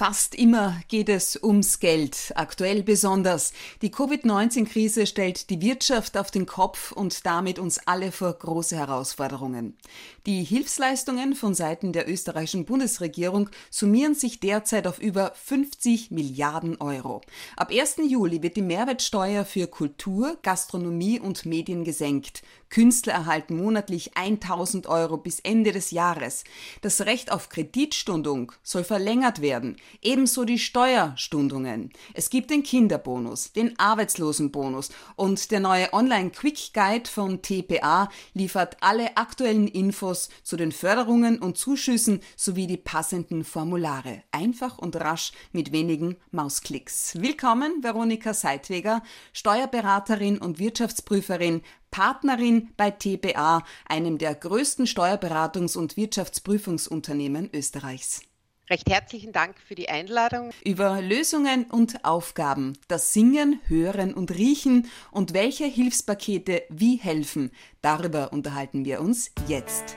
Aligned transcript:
Fast 0.00 0.34
immer 0.34 0.80
geht 0.88 1.10
es 1.10 1.38
ums 1.42 1.78
Geld, 1.78 2.32
aktuell 2.34 2.82
besonders. 2.82 3.52
Die 3.82 3.90
Covid-19-Krise 3.90 5.06
stellt 5.06 5.50
die 5.50 5.60
Wirtschaft 5.60 6.16
auf 6.16 6.30
den 6.30 6.46
Kopf 6.46 6.90
und 6.90 7.26
damit 7.26 7.58
uns 7.58 7.86
alle 7.86 8.10
vor 8.10 8.32
große 8.32 8.74
Herausforderungen. 8.78 9.76
Die 10.24 10.42
Hilfsleistungen 10.42 11.34
von 11.34 11.54
Seiten 11.54 11.92
der 11.92 12.08
österreichischen 12.08 12.64
Bundesregierung 12.64 13.50
summieren 13.68 14.14
sich 14.14 14.40
derzeit 14.40 14.86
auf 14.86 14.98
über 15.00 15.32
50 15.34 16.10
Milliarden 16.10 16.80
Euro. 16.80 17.20
Ab 17.58 17.70
1. 17.70 17.96
Juli 18.08 18.42
wird 18.42 18.56
die 18.56 18.62
Mehrwertsteuer 18.62 19.44
für 19.44 19.66
Kultur, 19.66 20.38
Gastronomie 20.40 21.20
und 21.20 21.44
Medien 21.44 21.84
gesenkt. 21.84 22.40
Künstler 22.70 23.14
erhalten 23.14 23.56
monatlich 23.56 24.16
1000 24.16 24.86
Euro 24.86 25.16
bis 25.16 25.40
Ende 25.40 25.72
des 25.72 25.90
Jahres. 25.90 26.44
Das 26.82 27.00
Recht 27.02 27.32
auf 27.32 27.48
Kreditstundung 27.48 28.52
soll 28.62 28.84
verlängert 28.84 29.42
werden, 29.42 29.76
ebenso 30.00 30.44
die 30.44 30.58
Steuerstundungen. 30.58 31.92
Es 32.14 32.30
gibt 32.30 32.50
den 32.50 32.62
Kinderbonus, 32.62 33.52
den 33.52 33.76
Arbeitslosenbonus 33.78 34.90
und 35.16 35.50
der 35.50 35.58
neue 35.58 35.92
Online-Quick 35.92 36.72
Guide 36.72 37.10
von 37.10 37.42
TPA 37.42 38.08
liefert 38.34 38.76
alle 38.80 39.16
aktuellen 39.16 39.66
Infos 39.66 40.30
zu 40.44 40.56
den 40.56 40.70
Förderungen 40.70 41.40
und 41.40 41.58
Zuschüssen 41.58 42.20
sowie 42.36 42.68
die 42.68 42.76
passenden 42.76 43.42
Formulare. 43.42 44.22
Einfach 44.30 44.78
und 44.78 44.94
rasch 44.94 45.32
mit 45.50 45.72
wenigen 45.72 46.16
Mausklicks. 46.30 47.20
Willkommen, 47.20 47.82
Veronika 47.82 48.32
Seitweger, 48.32 49.02
Steuerberaterin 49.32 50.38
und 50.38 50.60
Wirtschaftsprüferin 50.60 51.62
Partnerin 51.90 52.70
bei 52.76 52.90
TBA, 52.90 53.64
einem 53.88 54.18
der 54.18 54.34
größten 54.34 54.86
Steuerberatungs- 54.86 55.76
und 55.76 55.96
Wirtschaftsprüfungsunternehmen 55.96 57.50
Österreichs. 57.52 58.22
Recht 58.70 58.88
herzlichen 58.88 59.32
Dank 59.32 59.56
für 59.66 59.74
die 59.74 59.88
Einladung. 59.88 60.52
Über 60.64 61.02
Lösungen 61.02 61.64
und 61.64 62.04
Aufgaben, 62.04 62.78
das 62.86 63.12
Singen, 63.12 63.60
Hören 63.66 64.14
und 64.14 64.30
Riechen 64.30 64.88
und 65.10 65.34
welche 65.34 65.64
Hilfspakete 65.64 66.62
wie 66.68 66.96
helfen, 66.96 67.50
darüber 67.82 68.32
unterhalten 68.32 68.84
wir 68.84 69.00
uns 69.00 69.32
jetzt. 69.48 69.96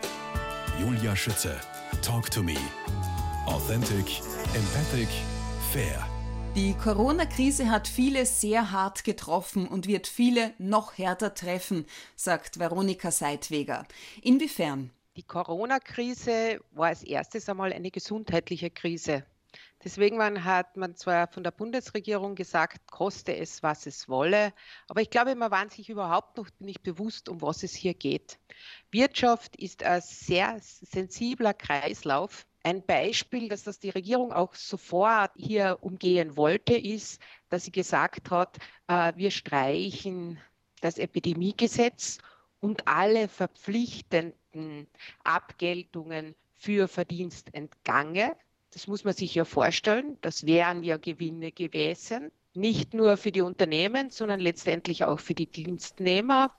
Julia 0.81 1.15
Schütze, 1.15 1.55
Talk 2.01 2.31
to 2.31 2.41
Me. 2.41 2.57
Authentic, 3.45 4.21
empathic, 4.55 5.09
fair. 5.71 6.12
Die 6.55 6.75
Corona-Krise 6.75 7.71
hat 7.71 7.87
viele 7.87 8.27
sehr 8.27 8.71
hart 8.71 9.03
getroffen 9.03 9.67
und 9.67 9.87
wird 9.87 10.05
viele 10.05 10.53
noch 10.59 10.99
härter 10.99 11.33
treffen, 11.33 11.87
sagt 12.15 12.59
Veronika 12.59 13.09
Seitweger. 13.09 13.87
Inwiefern? 14.21 14.91
Die 15.17 15.23
Corona-Krise 15.23 16.59
war 16.69 16.89
als 16.89 17.01
erstes 17.01 17.49
einmal 17.49 17.73
eine 17.73 17.89
gesundheitliche 17.89 18.69
Krise. 18.69 19.25
Deswegen 19.83 20.43
hat 20.43 20.77
man 20.77 20.95
zwar 20.95 21.27
von 21.27 21.43
der 21.43 21.49
Bundesregierung 21.49 22.35
gesagt, 22.35 22.85
koste 22.91 23.35
es, 23.35 23.63
was 23.63 23.87
es 23.87 24.07
wolle, 24.07 24.53
aber 24.87 25.01
ich 25.01 25.09
glaube, 25.09 25.33
man 25.33 25.49
war 25.49 25.67
sich 25.71 25.89
überhaupt 25.89 26.37
noch 26.37 26.49
nicht 26.59 26.83
bewusst, 26.83 27.29
um 27.29 27.41
was 27.41 27.63
es 27.63 27.73
hier 27.73 27.95
geht. 27.95 28.37
Wirtschaft 28.91 29.55
ist 29.55 29.81
ein 29.81 30.01
sehr 30.01 30.59
sensibler 30.61 31.55
Kreislauf 31.55 32.45
ein 32.63 32.85
Beispiel, 32.85 33.49
dass 33.49 33.63
das 33.63 33.79
die 33.79 33.89
Regierung 33.89 34.31
auch 34.31 34.55
sofort 34.55 35.31
hier 35.35 35.77
umgehen 35.81 36.37
wollte, 36.37 36.75
ist, 36.75 37.21
dass 37.49 37.65
sie 37.65 37.71
gesagt 37.71 38.31
hat, 38.31 38.57
äh, 38.87 39.13
wir 39.15 39.31
streichen 39.31 40.39
das 40.81 40.97
Epidemiegesetz 40.97 42.19
und 42.61 42.87
alle 42.87 43.27
verpflichtenden 43.27 44.87
Abgeltungen 45.23 46.35
für 46.55 46.87
Verdienstentgange. 46.87 48.35
Das 48.71 48.87
muss 48.87 49.03
man 49.03 49.13
sich 49.13 49.35
ja 49.35 49.45
vorstellen. 49.45 50.17
Das 50.21 50.45
wären 50.45 50.83
ja 50.83 50.97
Gewinne 50.97 51.51
gewesen. 51.51 52.31
Nicht 52.53 52.93
nur 52.93 53.17
für 53.17 53.31
die 53.31 53.41
Unternehmen, 53.41 54.09
sondern 54.09 54.39
letztendlich 54.39 55.03
auch 55.03 55.19
für 55.19 55.33
die 55.33 55.47
Dienstnehmer. 55.47 56.55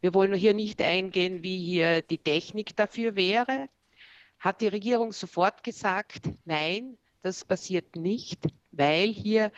Wir 0.00 0.14
wollen 0.14 0.34
hier 0.34 0.54
nicht 0.54 0.80
eingehen, 0.80 1.42
wie 1.42 1.58
hier 1.58 2.00
die 2.02 2.18
Technik 2.18 2.74
dafür 2.76 3.14
wäre 3.16 3.68
hat 4.42 4.60
die 4.60 4.68
Regierung 4.68 5.12
sofort 5.12 5.62
gesagt, 5.62 6.28
nein, 6.44 6.98
das 7.22 7.44
passiert 7.44 7.94
nicht, 7.94 8.40
weil 8.72 9.08
hier 9.08 9.52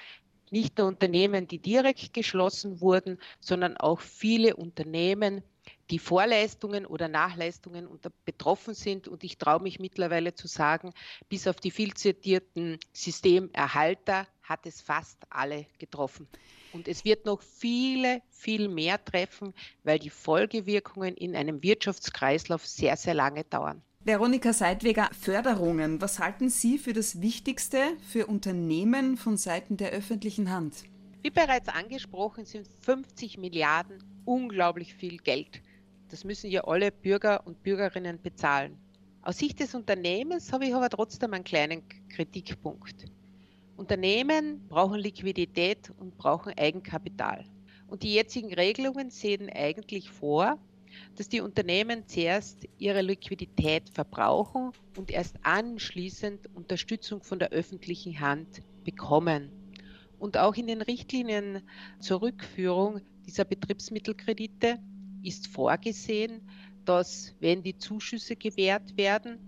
nicht 0.51 0.77
nur 0.77 0.87
Unternehmen, 0.89 1.49
die 1.49 1.59
direkt 1.59 2.13
geschlossen 2.13 2.83
wurden, 2.83 3.19
sondern 3.41 3.79
auch 3.79 4.01
viele 4.01 4.55
Unternehmen, 4.55 5.43
die 5.91 5.99
Vorleistungen 5.99 6.85
oder 6.85 7.09
Nachleistungen 7.09 7.87
unter 7.87 8.11
betroffen 8.27 8.75
sind. 8.75 9.09
Und 9.09 9.25
ich 9.25 9.39
traue 9.39 9.63
mich 9.63 9.81
mittlerweile 9.81 10.35
zu 10.35 10.47
sagen, 10.49 10.93
bis 11.31 11.49
auf 11.49 11.57
die 11.57 11.71
viel 11.71 11.95
zitierten 11.95 12.79
Systemerhalter 12.93 14.29
hat 14.43 14.67
es 14.67 14.83
fast 14.83 15.17
alle 15.31 15.65
getroffen. 15.79 16.29
Und 16.75 16.89
es 16.89 17.07
wird 17.07 17.25
noch 17.25 17.41
viele, 17.41 18.21
viel 18.29 18.69
mehr 18.69 19.03
treffen, 19.03 19.55
weil 19.83 19.99
die 19.99 20.11
Folgewirkungen 20.11 21.15
in 21.15 21.35
einem 21.35 21.63
Wirtschaftskreislauf 21.63 22.67
sehr, 22.67 22.99
sehr 22.99 23.15
lange 23.15 23.45
dauern. 23.45 23.83
Veronika 24.07 24.53
Seidweger, 24.53 25.09
Förderungen. 25.19 25.99
Was 26.03 26.19
halten 26.19 26.51
Sie 26.51 26.77
für 26.77 26.93
das 26.93 27.23
Wichtigste 27.23 27.79
für 28.07 28.27
Unternehmen 28.27 29.17
von 29.17 29.39
Seiten 29.39 29.79
der 29.79 29.93
öffentlichen 29.93 30.51
Hand? 30.51 30.85
Wie 31.23 31.31
bereits 31.31 31.71
angesprochen, 31.71 32.45
sind 32.45 32.69
50 32.83 33.39
Milliarden 33.39 34.05
unglaublich 34.27 34.93
viel 34.95 35.17
Geld. 35.17 35.63
Das 36.11 36.23
müssen 36.23 36.51
ja 36.51 36.65
alle 36.65 36.93
Bürger 36.93 37.47
und 37.47 37.63
Bürgerinnen 37.63 38.21
bezahlen. 38.21 38.77
Aus 39.23 39.39
Sicht 39.39 39.59
des 39.61 39.75
Unternehmens 39.75 40.53
habe 40.53 40.67
ich 40.67 40.75
aber 40.75 40.91
trotzdem 40.91 41.33
einen 41.33 41.45
kleinen 41.45 41.83
Kritikpunkt. 42.11 43.07
Unternehmen 43.79 44.69
brauchen 44.69 45.01
Liquidität 45.01 45.91
und 45.99 46.19
brauchen 46.19 46.53
Eigenkapital. 46.59 47.47
Und 47.87 48.03
die 48.03 48.13
jetzigen 48.13 48.53
Regelungen 48.53 49.09
sehen 49.09 49.49
eigentlich 49.49 50.11
vor, 50.11 50.59
dass 51.17 51.29
die 51.29 51.41
Unternehmen 51.41 52.07
zuerst 52.07 52.67
ihre 52.79 53.03
Liquidität 53.03 53.89
verbrauchen 53.89 54.73
und 54.97 55.11
erst 55.11 55.37
anschließend 55.43 56.55
Unterstützung 56.55 57.23
von 57.23 57.39
der 57.39 57.51
öffentlichen 57.51 58.19
Hand 58.21 58.63
bekommen. 58.85 59.51
Und 60.19 60.37
auch 60.37 60.55
in 60.55 60.67
den 60.67 60.83
Richtlinien 60.83 61.63
zur 62.01 62.23
Rückführung 62.23 63.01
dieser 63.27 63.45
Betriebsmittelkredite 63.45 64.79
ist 65.23 65.47
vorgesehen, 65.47 66.41
dass 66.85 67.35
wenn 67.41 67.63
die 67.63 67.77
Zuschüsse 67.79 68.37
gewährt 68.37 68.97
werden 68.97 69.39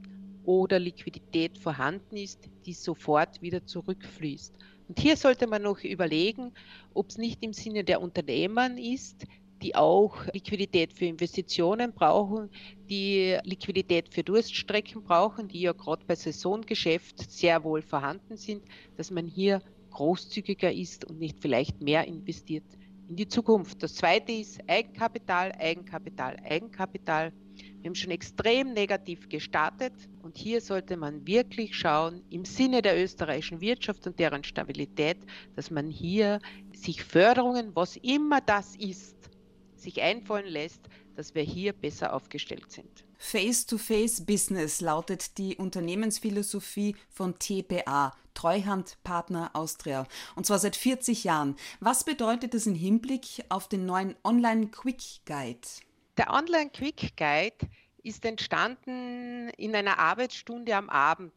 oder 0.44 0.78
Liquidität 0.78 1.59
vorhanden 1.59 2.16
ist, 2.16 2.48
die 2.65 2.72
sofort 2.72 3.43
wieder 3.43 3.66
zurückfließt. 3.66 4.54
Und 4.88 5.00
hier 5.00 5.16
sollte 5.16 5.47
man 5.47 5.62
noch 5.62 5.83
überlegen, 5.83 6.53
ob 6.94 7.09
es 7.09 7.19
nicht 7.19 7.43
im 7.43 7.53
Sinne 7.53 7.83
der 7.83 8.00
Unternehmer 8.00 8.71
ist, 8.78 9.27
die 9.62 9.75
auch 9.75 10.17
Liquidität 10.33 10.93
für 10.93 11.06
Investitionen 11.06 11.93
brauchen, 11.93 12.50
die 12.89 13.39
Liquidität 13.44 14.12
für 14.12 14.22
Durststrecken 14.22 15.03
brauchen, 15.03 15.49
die 15.49 15.62
ja 15.62 15.72
gerade 15.72 16.05
bei 16.06 16.15
Saisongeschäft 16.15 17.31
sehr 17.31 17.65
wohl 17.65 17.83
vorhanden 17.83 18.37
sind, 18.37 18.62
dass 18.97 19.11
man 19.11 19.27
hier 19.27 19.62
großzügiger 19.91 20.72
ist 20.72 21.05
und 21.06 21.19
nicht 21.19 21.39
vielleicht 21.41 21.81
mehr 21.81 22.06
investiert 22.06 22.65
in 23.09 23.16
die 23.16 23.28
Zukunft. 23.28 23.83
Das 23.83 23.95
zweite 23.95 24.33
ist 24.33 24.61
Eigenkapital, 24.66 25.53
Eigenkapital, 25.53 26.37
Eigenkapital. 26.45 27.33
Wir 27.81 27.89
haben 27.89 27.95
schon 27.95 28.11
extrem 28.11 28.75
negativ 28.75 29.28
gestartet 29.28 29.93
und 30.22 30.37
hier 30.37 30.61
sollte 30.61 30.97
man 30.97 31.27
wirklich 31.27 31.75
schauen, 31.75 32.22
im 32.31 32.45
Sinne 32.45 32.83
der 32.83 33.03
österreichischen 33.03 33.61
Wirtschaft 33.61 34.06
und 34.06 34.19
deren 34.19 34.45
Stabilität, 34.45 35.19
dass 35.55 35.71
man 35.71 35.89
hier 35.89 36.41
sich 36.75 37.03
Förderungen, 37.03 37.71
was 37.75 37.97
immer 37.97 38.41
das 38.41 38.77
ist, 38.77 39.31
sich 39.81 40.03
einfallen 40.03 40.47
lässt, 40.47 40.81
dass 41.14 41.34
wir 41.34 41.42
hier 41.42 41.72
besser 41.72 42.12
aufgestellt 42.12 42.70
sind. 42.70 43.04
Face-to-Face-Business 43.19 44.81
lautet 44.81 45.38
die 45.38 45.56
Unternehmensphilosophie 45.56 46.97
von 47.09 47.38
TPA, 47.38 48.15
Treuhandpartner 48.34 49.51
Austria, 49.54 50.06
und 50.34 50.45
zwar 50.45 50.59
seit 50.59 50.77
40 50.77 51.24
Jahren. 51.24 51.56
Was 51.80 52.04
bedeutet 52.04 52.53
das 52.54 52.66
im 52.66 52.74
Hinblick 52.74 53.45
auf 53.48 53.68
den 53.68 53.86
neuen 53.86 54.15
Online-Quick 54.22 55.24
Guide? 55.24 55.66
Der 56.18 56.30
Online-Quick 56.30 57.16
Guide 57.16 57.56
ist 58.03 58.24
entstanden 58.24 59.48
in 59.56 59.74
einer 59.74 59.98
Arbeitsstunde 59.98 60.77
am 60.77 60.91
Abend, 60.91 61.33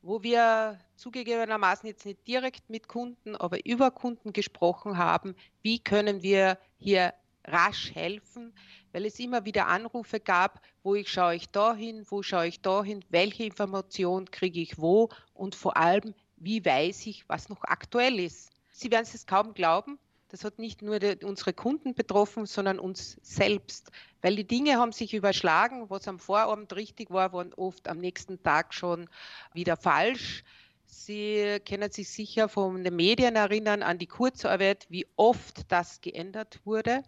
wo 0.00 0.22
wir 0.22 0.78
zugegebenermaßen 0.96 1.88
jetzt 1.88 2.06
nicht 2.06 2.26
direkt 2.26 2.70
mit 2.70 2.88
Kunden, 2.88 3.36
aber 3.36 3.66
über 3.66 3.90
Kunden 3.90 4.32
gesprochen 4.32 4.96
haben, 4.96 5.34
wie 5.62 5.80
können 5.80 6.22
wir 6.22 6.58
hier 6.78 7.12
rasch 7.44 7.94
helfen, 7.94 8.52
weil 8.92 9.06
es 9.06 9.18
immer 9.18 9.44
wieder 9.44 9.66
Anrufe 9.66 10.20
gab, 10.20 10.60
wo 10.82 10.94
ich 10.94 11.08
schaue 11.08 11.34
ich 11.34 11.50
dahin, 11.50 12.04
wo 12.08 12.22
schaue 12.22 12.46
ich 12.46 12.60
dahin, 12.60 13.04
welche 13.08 13.44
Information 13.44 14.30
kriege 14.30 14.60
ich 14.60 14.78
wo 14.78 15.08
und 15.34 15.54
vor 15.54 15.76
allem, 15.76 16.14
wie 16.36 16.64
weiß 16.64 17.06
ich, 17.06 17.28
was 17.28 17.48
noch 17.48 17.64
aktuell 17.64 18.20
ist. 18.20 18.50
Sie 18.72 18.90
werden 18.90 19.06
es 19.12 19.26
kaum 19.26 19.54
glauben, 19.54 19.98
das 20.32 20.44
hat 20.44 20.58
nicht 20.58 20.80
nur 20.80 20.98
unsere 21.24 21.52
Kunden 21.52 21.94
betroffen, 21.94 22.46
sondern 22.46 22.78
uns 22.78 23.18
selbst, 23.22 23.90
weil 24.22 24.34
die 24.34 24.46
Dinge 24.46 24.78
haben 24.78 24.92
sich 24.92 25.12
überschlagen, 25.12 25.90
was 25.90 26.08
am 26.08 26.18
Vorabend 26.18 26.74
richtig 26.74 27.10
war, 27.10 27.34
waren 27.34 27.52
oft 27.52 27.86
am 27.86 27.98
nächsten 27.98 28.42
Tag 28.42 28.72
schon 28.72 29.10
wieder 29.52 29.76
falsch. 29.76 30.42
Sie 30.86 31.58
können 31.68 31.90
sich 31.90 32.08
sicher 32.08 32.48
von 32.48 32.82
den 32.82 32.96
Medien 32.96 33.36
erinnern 33.36 33.82
an 33.82 33.98
die 33.98 34.06
Kurzarbeit, 34.06 34.86
wie 34.88 35.06
oft 35.16 35.70
das 35.70 36.00
geändert 36.00 36.60
wurde. 36.64 37.02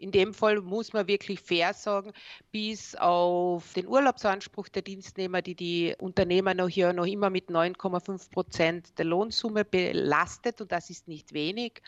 In 0.00 0.12
dem 0.12 0.32
Fall 0.32 0.60
muss 0.60 0.92
man 0.92 1.08
wirklich 1.08 1.40
fair 1.40 1.74
sagen, 1.74 2.12
bis 2.52 2.94
auf 2.94 3.72
den 3.72 3.88
Urlaubsanspruch 3.88 4.68
der 4.68 4.82
Dienstnehmer, 4.82 5.42
die 5.42 5.56
die 5.56 5.94
Unternehmer 5.98 6.54
noch 6.54 6.68
hier 6.68 6.92
noch 6.92 7.06
immer 7.06 7.30
mit 7.30 7.48
9,5 7.50 8.30
Prozent 8.30 8.98
der 8.98 9.06
Lohnsumme 9.06 9.64
belastet, 9.64 10.60
und 10.60 10.70
das 10.70 10.88
ist 10.88 11.08
nicht 11.08 11.32
wenig, 11.32 11.82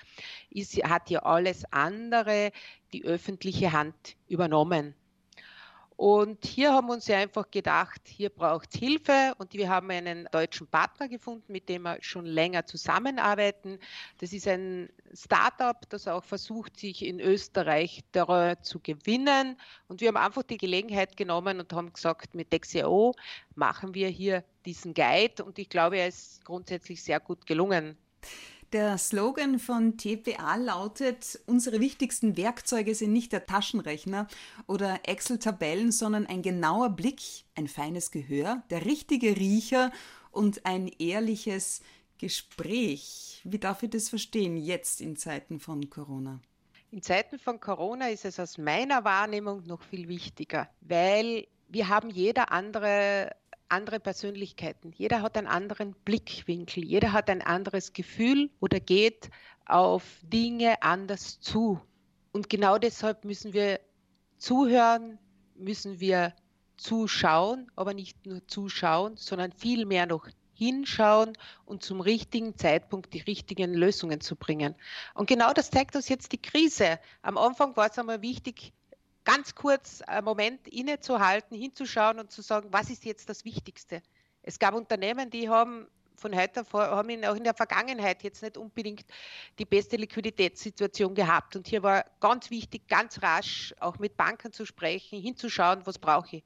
ist, 0.51 0.75
hat 0.83 1.09
ja 1.09 1.21
alles 1.21 1.65
andere 1.71 2.51
die 2.93 3.05
öffentliche 3.05 3.71
Hand 3.71 4.17
übernommen. 4.27 4.95
Und 6.00 6.47
hier 6.47 6.73
haben 6.73 6.87
wir 6.87 6.94
uns 6.94 7.08
ja 7.08 7.19
einfach 7.19 7.50
gedacht, 7.50 8.00
hier 8.06 8.31
braucht 8.31 8.70
es 8.73 8.81
Hilfe 8.81 9.35
und 9.37 9.52
wir 9.52 9.69
haben 9.69 9.91
einen 9.91 10.26
deutschen 10.32 10.67
Partner 10.67 11.08
gefunden, 11.08 11.52
mit 11.52 11.69
dem 11.69 11.82
wir 11.82 11.99
schon 12.00 12.25
länger 12.25 12.64
zusammenarbeiten. 12.64 13.79
Das 14.17 14.32
ist 14.32 14.49
ein 14.49 14.88
Startup, 15.12 15.76
das 15.91 16.08
auch 16.08 16.25
versucht, 16.25 16.79
sich 16.81 17.05
in 17.05 17.20
Österreich 17.20 18.02
zu 18.62 18.81
gewinnen. 18.81 19.58
Und 19.88 20.00
wir 20.00 20.08
haben 20.08 20.17
einfach 20.17 20.43
die 20.43 20.56
Gelegenheit 20.56 21.19
genommen 21.19 21.61
und 21.61 21.70
haben 21.75 21.93
gesagt, 21.93 22.35
mit 22.35 22.50
Dexio 22.50 23.14
machen 23.55 23.93
wir 23.93 24.08
hier 24.08 24.43
diesen 24.64 24.94
Guide 24.94 25.44
und 25.44 25.58
ich 25.58 25.69
glaube, 25.69 25.99
er 25.99 26.08
ist 26.08 26.43
grundsätzlich 26.47 27.02
sehr 27.02 27.20
gut 27.20 27.44
gelungen. 27.44 27.99
Der 28.72 28.99
Slogan 28.99 29.58
von 29.58 29.96
TPA 29.96 30.55
lautet, 30.55 31.40
unsere 31.46 31.81
wichtigsten 31.81 32.37
Werkzeuge 32.37 32.94
sind 32.94 33.12
nicht 33.12 33.32
der 33.32 33.44
Taschenrechner 33.44 34.28
oder 34.69 35.00
Excel-Tabellen, 35.02 35.90
sondern 35.90 36.25
ein 36.26 36.40
genauer 36.40 36.90
Blick, 36.90 37.20
ein 37.56 37.67
feines 37.67 38.12
Gehör, 38.12 38.62
der 38.70 38.84
richtige 38.84 39.37
Riecher 39.37 39.90
und 40.31 40.67
ein 40.67 40.87
ehrliches 40.87 41.81
Gespräch. 42.19 43.40
Wie 43.43 43.58
darf 43.58 43.82
ich 43.82 43.90
das 43.90 44.08
verstehen 44.08 44.56
jetzt 44.56 45.00
in 45.00 45.16
Zeiten 45.16 45.58
von 45.58 45.90
Corona? 45.90 46.40
In 46.93 47.02
Zeiten 47.02 47.40
von 47.40 47.58
Corona 47.58 48.11
ist 48.11 48.25
es 48.25 48.38
aus 48.38 48.56
meiner 48.56 49.02
Wahrnehmung 49.02 49.66
noch 49.66 49.82
viel 49.82 50.06
wichtiger, 50.06 50.69
weil 50.81 51.49
wir 51.69 51.88
haben 51.88 52.11
jeder 52.11 52.52
andere 52.52 53.34
andere 53.70 54.00
Persönlichkeiten. 54.00 54.93
Jeder 54.96 55.22
hat 55.22 55.37
einen 55.37 55.46
anderen 55.46 55.94
Blickwinkel, 56.05 56.84
jeder 56.84 57.12
hat 57.12 57.31
ein 57.31 57.43
anderes 57.43 57.93
Gefühl 57.93 58.50
oder 58.61 58.81
geht 58.81 59.31
auf 59.67 60.05
Dinge 60.22 60.82
anders 60.82 61.40
zu. 61.40 61.81
Und 62.32 62.49
genau 62.49 62.78
deshalb 62.78 63.25
müssen 63.25 63.52
wir 63.52 63.81
zuhören, 64.38 65.19
müssen 65.55 66.00
wir 66.00 66.34
zuschauen, 66.76 67.70
aber 67.76 67.94
nicht 67.94 68.26
nur 68.26 68.46
zuschauen, 68.46 69.17
sondern 69.17 69.52
vielmehr 69.52 70.06
noch 70.06 70.28
hinschauen 70.55 71.32
und 71.64 71.82
zum 71.82 72.00
richtigen 72.00 72.56
Zeitpunkt 72.56 73.14
die 73.14 73.20
richtigen 73.20 73.73
Lösungen 73.73 74.20
zu 74.20 74.37
bringen. 74.37 74.75
Und 75.14 75.26
genau 75.26 75.52
das 75.52 75.70
zeigt 75.70 75.96
uns 75.96 76.08
jetzt 76.08 76.32
die 76.32 76.43
Krise. 76.43 76.99
Am 77.23 77.38
Anfang 77.38 77.76
war 77.76 77.90
es 77.90 77.99
einmal 77.99 78.20
wichtig, 78.23 78.73
ganz 79.25 79.55
kurz 79.55 80.02
einen 80.02 80.25
Moment 80.25 80.67
innezuhalten, 80.69 81.56
hinzuschauen 81.56 82.19
und 82.19 82.31
zu 82.31 82.43
sagen, 82.43 82.69
was 82.70 82.90
ist 82.90 83.05
jetzt 83.05 83.28
das 83.28 83.44
Wichtigste? 83.44 84.02
Es 84.43 84.58
gab 84.58 84.75
Unternehmen, 84.75 85.31
die 85.31 85.49
haben 85.49 85.87
von 86.20 86.37
heute 86.37 86.64
vor, 86.64 86.82
haben 86.82 87.25
auch 87.25 87.34
in 87.34 87.44
der 87.44 87.55
Vergangenheit 87.55 88.22
jetzt 88.22 88.43
nicht 88.43 88.56
unbedingt 88.56 89.05
die 89.58 89.64
beste 89.64 89.96
Liquiditätssituation 89.96 91.14
gehabt. 91.14 91.56
Und 91.56 91.67
hier 91.67 91.82
war 91.82 92.05
ganz 92.20 92.50
wichtig, 92.50 92.87
ganz 92.88 93.22
rasch 93.22 93.75
auch 93.81 93.99
mit 93.99 94.17
Banken 94.17 94.52
zu 94.52 94.67
sprechen, 94.67 95.20
hinzuschauen, 95.20 95.81
was 95.84 95.99
brauche 95.99 96.37
ich. 96.37 96.44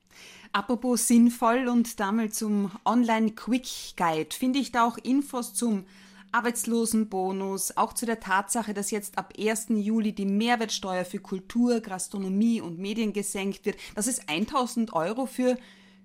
Apropos 0.53 1.09
sinnvoll 1.09 1.69
und 1.69 1.99
damit 1.99 2.35
zum 2.35 2.70
Online 2.85 3.32
Quick 3.32 3.97
Guide. 3.97 4.35
Finde 4.35 4.61
ich 4.61 4.70
da 4.70 4.87
auch 4.87 4.97
Infos 4.99 5.55
zum 5.55 5.87
Arbeitslosenbonus, 6.35 7.77
auch 7.77 7.93
zu 7.93 8.07
der 8.07 8.19
Tatsache, 8.19 8.75
dass 8.75 8.91
jetzt 8.91 9.19
ab 9.19 9.33
1. 9.39 9.67
Juli 9.69 10.13
die 10.13 10.27
Mehrwertsteuer 10.27 11.05
für 11.05 11.21
Kultur, 11.21 11.81
Gastronomie 11.81 12.61
und 12.61 12.77
Medien 12.81 13.13
gesenkt 13.13 13.65
wird, 13.65 13.77
dass 13.95 14.09
es 14.09 14.27
1000 14.29 14.93
Euro 14.95 15.27
für 15.27 15.57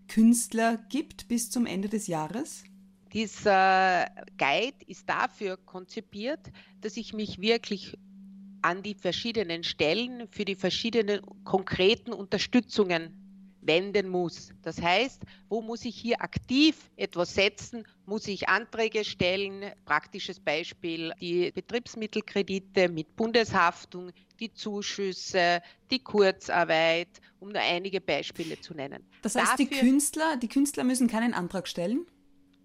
Künstler 0.07 0.77
gibt 0.89 1.27
bis 1.27 1.49
zum 1.49 1.65
Ende 1.65 1.89
des 1.89 2.05
Jahres? 2.05 2.63
Dieser 3.11 4.05
Guide 4.37 4.77
ist 4.85 5.09
dafür 5.09 5.57
konzipiert, 5.57 6.51
dass 6.81 6.95
ich 6.95 7.13
mich 7.13 7.41
wirklich 7.41 7.97
an 8.61 8.83
die 8.83 8.93
verschiedenen 8.93 9.63
Stellen 9.63 10.27
für 10.29 10.45
die 10.45 10.55
verschiedenen 10.55 11.21
konkreten 11.43 12.13
Unterstützungen 12.13 13.28
wenden 13.61 14.09
muss. 14.09 14.51
Das 14.61 14.81
heißt, 14.81 15.21
wo 15.49 15.61
muss 15.61 15.85
ich 15.85 15.95
hier 15.95 16.21
aktiv 16.21 16.89
etwas 16.95 17.33
setzen? 17.33 17.85
Muss 18.05 18.27
ich 18.27 18.47
Anträge 18.47 19.03
stellen? 19.03 19.71
Praktisches 19.85 20.39
Beispiel, 20.39 21.13
die 21.19 21.51
Betriebsmittelkredite 21.51 22.89
mit 22.89 23.15
Bundeshaftung, 23.15 24.11
die 24.39 24.53
Zuschüsse, 24.53 25.61
die 25.91 25.99
Kurzarbeit, 25.99 27.09
um 27.39 27.49
nur 27.49 27.61
einige 27.61 28.01
Beispiele 28.01 28.59
zu 28.59 28.73
nennen. 28.73 29.05
Das 29.21 29.35
heißt, 29.35 29.51
Dafür, 29.51 29.65
die 29.65 29.79
Künstler, 29.79 30.37
die 30.37 30.47
Künstler 30.47 30.83
müssen 30.83 31.07
keinen 31.07 31.33
Antrag 31.33 31.67
stellen? 31.67 32.05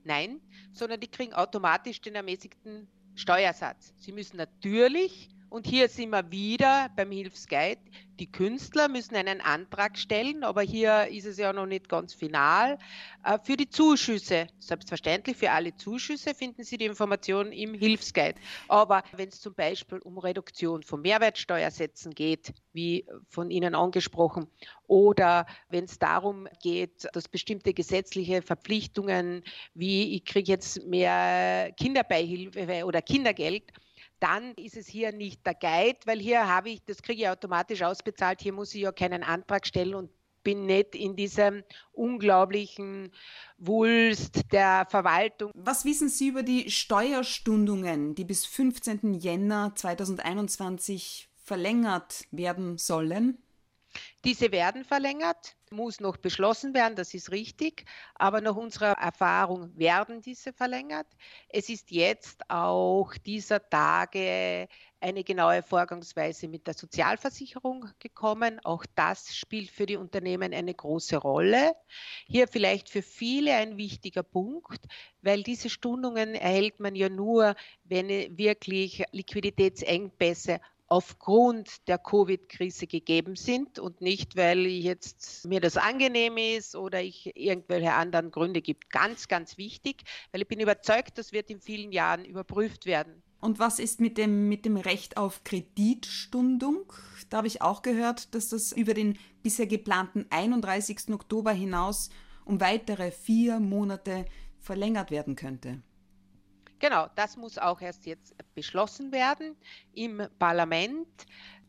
Nein, 0.04 0.40
sondern 0.72 1.00
die 1.00 1.08
kriegen 1.08 1.32
automatisch 1.32 2.00
den 2.00 2.14
ermäßigten 2.14 2.88
Steuersatz. 3.14 3.94
Sie 3.96 4.12
müssen 4.12 4.36
natürlich 4.36 5.30
und 5.54 5.68
hier 5.68 5.88
sind 5.88 6.10
wir 6.10 6.32
wieder 6.32 6.88
beim 6.96 7.12
Hilfsguide. 7.12 7.80
Die 8.18 8.30
Künstler 8.30 8.88
müssen 8.88 9.14
einen 9.14 9.40
Antrag 9.40 9.96
stellen, 9.96 10.42
aber 10.42 10.62
hier 10.62 11.06
ist 11.06 11.26
es 11.26 11.38
ja 11.38 11.52
noch 11.52 11.66
nicht 11.66 11.88
ganz 11.88 12.12
final. 12.12 12.76
Äh, 13.24 13.38
für 13.40 13.56
die 13.56 13.68
Zuschüsse, 13.68 14.48
selbstverständlich 14.58 15.36
für 15.36 15.52
alle 15.52 15.76
Zuschüsse 15.76 16.34
finden 16.34 16.64
Sie 16.64 16.76
die 16.76 16.86
Informationen 16.86 17.52
im 17.52 17.72
Hilfsguide. 17.72 18.40
Aber 18.66 19.04
wenn 19.12 19.28
es 19.28 19.40
zum 19.40 19.54
Beispiel 19.54 19.98
um 19.98 20.18
Reduktion 20.18 20.82
von 20.82 21.00
Mehrwertsteuersätzen 21.02 22.16
geht, 22.16 22.52
wie 22.72 23.06
von 23.28 23.52
Ihnen 23.52 23.76
angesprochen, 23.76 24.48
oder 24.88 25.46
wenn 25.68 25.84
es 25.84 26.00
darum 26.00 26.48
geht, 26.64 27.06
dass 27.12 27.28
bestimmte 27.28 27.74
gesetzliche 27.74 28.42
Verpflichtungen, 28.42 29.44
wie 29.74 30.16
ich 30.16 30.24
kriege 30.24 30.50
jetzt 30.50 30.84
mehr 30.84 31.70
Kinderbeihilfe 31.76 32.84
oder 32.84 33.00
Kindergeld, 33.02 33.72
dann 34.24 34.54
ist 34.54 34.78
es 34.78 34.86
hier 34.86 35.12
nicht 35.12 35.44
der 35.44 35.54
Guide, 35.54 35.98
weil 36.06 36.18
hier 36.18 36.48
habe 36.48 36.70
ich, 36.70 36.82
das 36.86 37.02
kriege 37.02 37.22
ich 37.22 37.28
automatisch 37.28 37.82
ausbezahlt, 37.82 38.40
hier 38.40 38.54
muss 38.54 38.74
ich 38.74 38.80
ja 38.80 38.90
keinen 38.90 39.22
Antrag 39.22 39.66
stellen 39.66 39.94
und 39.94 40.10
bin 40.42 40.64
nicht 40.64 40.94
in 40.94 41.14
diesem 41.14 41.62
unglaublichen 41.92 43.12
Wulst 43.58 44.50
der 44.50 44.86
Verwaltung. 44.88 45.50
Was 45.54 45.84
wissen 45.84 46.08
Sie 46.08 46.28
über 46.28 46.42
die 46.42 46.70
Steuerstundungen, 46.70 48.14
die 48.14 48.24
bis 48.24 48.46
15. 48.46 49.12
Jänner 49.12 49.72
2021 49.74 51.28
verlängert 51.42 52.24
werden 52.30 52.78
sollen? 52.78 53.36
Diese 54.24 54.52
werden 54.52 54.84
verlängert, 54.84 55.54
muss 55.74 56.00
noch 56.00 56.16
beschlossen 56.16 56.74
werden, 56.74 56.96
das 56.96 57.14
ist 57.14 57.30
richtig, 57.30 57.84
aber 58.14 58.40
nach 58.40 58.56
unserer 58.56 58.92
Erfahrung 58.92 59.76
werden 59.76 60.20
diese 60.20 60.52
verlängert. 60.52 61.06
Es 61.48 61.68
ist 61.68 61.90
jetzt 61.90 62.48
auch 62.48 63.14
dieser 63.18 63.68
Tage 63.68 64.68
eine 65.04 65.22
genaue 65.22 65.62
Vorgangsweise 65.62 66.48
mit 66.48 66.66
der 66.66 66.72
Sozialversicherung 66.72 67.86
gekommen. 67.98 68.58
Auch 68.64 68.86
das 68.94 69.36
spielt 69.36 69.70
für 69.70 69.84
die 69.84 69.98
Unternehmen 69.98 70.54
eine 70.54 70.72
große 70.72 71.18
Rolle. 71.18 71.72
Hier 72.26 72.48
vielleicht 72.48 72.88
für 72.88 73.02
viele 73.02 73.54
ein 73.54 73.76
wichtiger 73.76 74.22
Punkt, 74.22 74.86
weil 75.20 75.42
diese 75.42 75.68
Stundungen 75.68 76.34
erhält 76.34 76.80
man 76.80 76.94
ja 76.94 77.10
nur, 77.10 77.54
wenn 77.84 78.08
wirklich 78.08 79.04
Liquiditätsengpässe 79.12 80.60
aufgrund 80.86 81.88
der 81.88 81.98
Covid-Krise 81.98 82.86
gegeben 82.86 83.36
sind 83.36 83.78
und 83.78 84.00
nicht, 84.00 84.36
weil 84.36 84.66
jetzt 84.66 85.46
mir 85.46 85.60
das 85.60 85.76
angenehm 85.76 86.36
ist 86.36 86.76
oder 86.76 87.02
ich 87.02 87.32
irgendwelche 87.36 87.94
anderen 87.94 88.30
Gründe 88.30 88.62
gibt. 88.62 88.90
Ganz, 88.90 89.28
ganz 89.28 89.56
wichtig, 89.56 90.04
weil 90.32 90.42
ich 90.42 90.48
bin 90.48 90.60
überzeugt, 90.60 91.18
das 91.18 91.32
wird 91.32 91.50
in 91.50 91.60
vielen 91.60 91.92
Jahren 91.92 92.24
überprüft 92.24 92.86
werden. 92.86 93.22
Und 93.40 93.58
was 93.58 93.78
ist 93.78 94.00
mit 94.00 94.16
dem, 94.16 94.48
mit 94.48 94.64
dem 94.64 94.76
Recht 94.76 95.16
auf 95.16 95.44
Kreditstundung? 95.44 96.90
Da 97.28 97.38
habe 97.38 97.46
ich 97.46 97.60
auch 97.60 97.82
gehört, 97.82 98.34
dass 98.34 98.48
das 98.48 98.72
über 98.72 98.94
den 98.94 99.18
bisher 99.42 99.66
geplanten 99.66 100.26
31. 100.30 101.12
Oktober 101.12 101.52
hinaus 101.52 102.08
um 102.46 102.60
weitere 102.60 103.10
vier 103.10 103.60
Monate 103.60 104.24
verlängert 104.60 105.10
werden 105.10 105.36
könnte. 105.36 105.82
Genau, 106.84 107.06
das 107.16 107.38
muss 107.38 107.56
auch 107.56 107.80
erst 107.80 108.04
jetzt 108.04 108.34
beschlossen 108.54 109.10
werden 109.10 109.56
im 109.94 110.20
Parlament. 110.38 111.08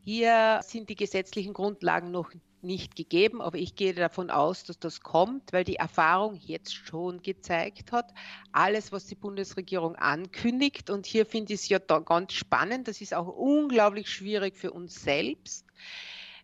Hier 0.03 0.59
sind 0.61 0.89
die 0.89 0.95
gesetzlichen 0.95 1.53
Grundlagen 1.53 2.11
noch 2.11 2.29
nicht 2.61 2.97
gegeben, 2.97 3.41
aber 3.41 3.57
ich 3.57 3.77
gehe 3.77 3.93
davon 3.93 4.29
aus, 4.29 4.65
dass 4.65 4.77
das 4.77 4.99
kommt, 4.99 5.53
weil 5.53 5.63
die 5.63 5.77
Erfahrung 5.77 6.35
jetzt 6.35 6.75
schon 6.75 7.21
gezeigt 7.21 7.93
hat, 7.93 8.13
alles, 8.51 8.91
was 8.91 9.05
die 9.05 9.15
Bundesregierung 9.15 9.95
ankündigt, 9.95 10.89
und 10.89 11.05
hier 11.05 11.25
finde 11.25 11.53
ich 11.53 11.61
es 11.61 11.69
ja 11.69 11.79
ganz 11.79 12.33
spannend, 12.33 12.89
das 12.89 12.99
ist 12.99 13.13
auch 13.13 13.27
unglaublich 13.27 14.09
schwierig 14.09 14.57
für 14.57 14.73
uns 14.73 15.01
selbst, 15.01 15.65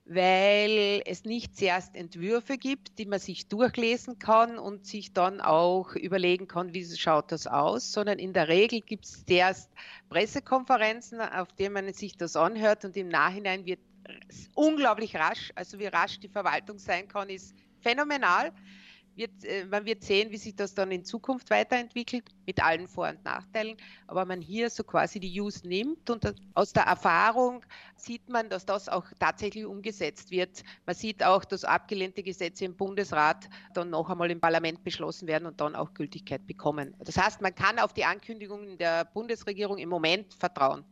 weil 0.06 1.02
es 1.06 1.26
nicht 1.26 1.56
zuerst 1.56 1.96
Entwürfe 1.96 2.58
gibt, 2.58 2.98
die 2.98 3.06
man 3.06 3.20
sich 3.20 3.48
durchlesen 3.48 4.20
kann 4.20 4.58
und 4.58 4.86
sich 4.86 5.14
dann 5.14 5.42
auch 5.42 5.96
überlegen 5.96 6.48
kann, 6.48 6.74
wie 6.74 6.86
schaut 6.98 7.32
das 7.32 7.48
aus, 7.48 7.92
sondern 7.92 8.20
in 8.20 8.34
der 8.34 8.48
Regel 8.48 8.82
gibt 8.82 9.06
es 9.06 9.26
zuerst 9.26 9.72
Pressekonferenzen, 10.10 11.22
auf 11.22 11.54
denen 11.54 11.74
man 11.74 11.94
sich 11.94 12.18
das 12.18 12.36
anhört 12.36 12.84
und 12.84 12.98
im 12.98 13.10
Nachhinein 13.10 13.66
wird 13.66 13.80
unglaublich 14.56 15.16
rasch, 15.16 15.52
also 15.56 15.80
wie 15.80 15.86
rasch 15.86 16.20
die 16.20 16.30
Verwaltung 16.30 16.80
sein 16.80 17.08
kann, 17.08 17.30
ist 17.30 17.56
phänomenal 17.82 18.52
wird, 19.16 19.44
äh, 19.44 19.66
man 19.66 19.86
wird 19.86 20.04
sehen, 20.04 20.32
wie 20.32 20.38
sich 20.38 20.56
das 20.56 20.74
dann 20.74 20.92
in 20.92 21.04
Zukunft 21.04 21.50
weiterentwickelt, 21.50 22.24
mit 22.46 22.64
allen 22.64 22.88
Vor- 22.88 23.10
und 23.10 23.24
Nachteilen. 23.24 23.78
Aber 24.08 24.26
man 24.26 24.42
hier 24.42 24.70
so 24.70 24.84
quasi 24.84 25.20
die 25.20 25.40
Use 25.40 25.68
nimmt 25.68 26.10
und 26.10 26.34
aus 26.54 26.74
der 26.74 26.84
Erfahrung 26.84 27.64
sieht 27.96 28.30
man, 28.30 28.50
dass 28.50 28.66
das 28.66 28.90
auch 28.90 29.06
tatsächlich 29.20 29.66
umgesetzt 29.66 30.32
wird. 30.32 30.64
Man 30.86 30.96
sieht 30.96 31.24
auch, 31.24 31.46
dass 31.46 31.64
abgelehnte 31.64 32.24
Gesetze 32.24 32.66
im 32.66 32.76
Bundesrat 32.76 33.50
dann 33.74 33.90
noch 33.90 34.10
einmal 34.10 34.32
im 34.32 34.40
Parlament 34.40 34.84
beschlossen 34.84 35.28
werden 35.28 35.46
und 35.46 35.62
dann 35.62 35.76
auch 35.76 35.94
Gültigkeit 35.94 36.46
bekommen. 36.48 36.96
Das 37.00 37.18
heißt, 37.18 37.42
man 37.42 37.54
kann 37.54 37.80
auf 37.80 37.94
die 37.94 38.06
Ankündigungen 38.06 38.78
der 38.78 39.06
Bundesregierung 39.06 39.78
im 39.78 39.90
Moment 39.90 40.34
vertrauen. 40.34 40.84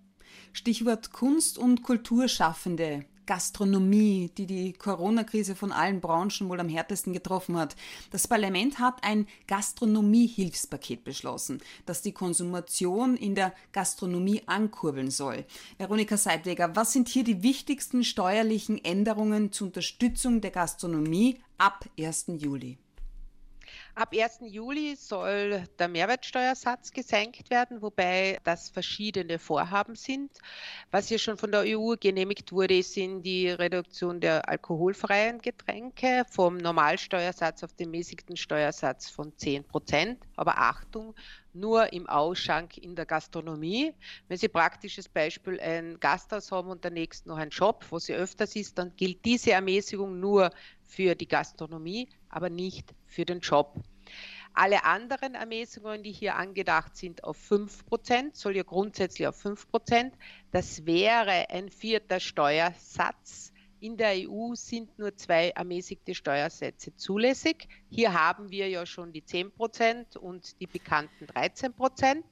Stichwort 0.54 1.12
Kunst- 1.12 1.58
und 1.58 1.84
Kulturschaffende. 1.84 3.06
Gastronomie, 3.30 4.32
die 4.36 4.48
die 4.48 4.74
Corona-Krise 4.74 5.54
von 5.56 5.72
allen 5.72 6.02
Branchen 6.02 6.50
wohl 6.50 6.60
am 6.60 6.68
härtesten 6.68 7.14
getroffen 7.14 7.58
hat. 7.58 7.76
Das 8.10 8.28
Parlament 8.28 8.80
hat 8.80 9.04
ein 9.04 9.28
Gastronomie-Hilfspaket 9.46 11.04
beschlossen, 11.04 11.62
das 11.86 12.02
die 12.02 12.12
Konsumation 12.12 13.16
in 13.16 13.36
der 13.36 13.54
Gastronomie 13.72 14.42
ankurbeln 14.48 15.12
soll. 15.12 15.46
Veronika 15.78 16.18
Seidweger, 16.18 16.76
was 16.76 16.92
sind 16.92 17.08
hier 17.08 17.24
die 17.24 17.44
wichtigsten 17.44 18.04
steuerlichen 18.04 18.84
Änderungen 18.84 19.52
zur 19.52 19.68
Unterstützung 19.68 20.42
der 20.42 20.50
Gastronomie 20.50 21.40
ab 21.60 21.86
1. 22.00 22.26
Juli? 22.40 22.80
Ab 24.00 24.14
1. 24.14 24.40
Juli 24.44 24.96
soll 24.96 25.66
der 25.78 25.90
Mehrwertsteuersatz 25.90 26.94
gesenkt 26.94 27.50
werden, 27.50 27.82
wobei 27.82 28.40
das 28.46 28.70
verschiedene 28.70 29.40
Vorhaben 29.40 29.96
sind. 29.96 30.32
Was 30.90 31.10
hier 31.10 31.20
schon 31.20 31.36
von 31.36 31.52
der 31.52 31.66
EU 31.66 31.96
genehmigt 32.00 32.54
wurde, 32.54 32.82
sind 32.82 33.24
die 33.24 33.50
Reduktion 33.50 34.22
der 34.22 34.48
alkoholfreien 34.48 35.40
Getränke 35.40 36.24
vom 36.32 36.56
Normalsteuersatz 36.56 37.62
auf 37.62 37.74
den 37.74 37.92
mäßigten 37.92 38.38
Steuersatz 38.38 39.10
von 39.10 39.36
10 39.36 39.66
Prozent. 39.66 40.24
Aber 40.38 40.58
Achtung, 40.58 41.14
nur 41.52 41.92
im 41.92 42.08
Ausschank 42.08 42.78
in 42.78 42.96
der 42.96 43.06
Gastronomie. 43.06 43.94
Wenn 44.30 44.38
Sie 44.38 44.48
praktisches 44.48 45.10
Beispiel 45.10 45.60
ein 45.60 46.00
Gasthaus 46.00 46.54
haben 46.54 46.70
und 46.70 46.86
danächst 46.86 47.26
noch 47.26 47.38
ein 47.38 47.52
Shop, 47.52 47.86
wo 47.90 48.00
sie 48.00 48.14
öfters 48.14 48.56
ist, 48.56 48.78
dann 48.78 48.96
gilt 48.96 49.26
diese 49.26 49.52
Ermäßigung 49.52 50.22
nur 50.22 50.52
für 50.84 51.16
die 51.16 51.28
Gastronomie, 51.28 52.08
aber 52.30 52.50
nicht 52.50 52.94
für 53.06 53.26
den 53.26 53.40
Job. 53.40 53.76
Alle 54.54 54.84
anderen 54.84 55.36
Ermäßigungen, 55.36 56.04
die 56.04 56.12
hier 56.12 56.36
angedacht 56.36 56.98
sind, 56.98 57.24
auf 57.24 57.38
5%, 57.50 58.32
soll 58.34 58.56
ja 58.56 58.64
grundsätzlich 58.64 59.28
auf 59.28 59.46
5%. 59.46 60.12
Das 60.52 60.86
wäre 60.86 61.50
ein 61.50 61.70
vierter 61.70 62.20
Steuersatz. 62.20 63.54
In 63.80 63.96
der 63.96 64.14
EU 64.16 64.56
sind 64.56 65.00
nur 65.00 65.16
zwei 65.16 65.50
ermäßigte 65.52 66.14
Steuersätze 66.14 66.94
zulässig. 66.96 67.70
Hier 67.90 68.14
haben 68.14 68.52
wir 68.52 68.68
ja 68.68 68.86
schon 68.86 69.14
die 69.14 69.22
10% 69.22 70.18
und 70.18 70.60
die 70.60 70.68
bekannten 70.68 71.26
13%. 71.26 72.24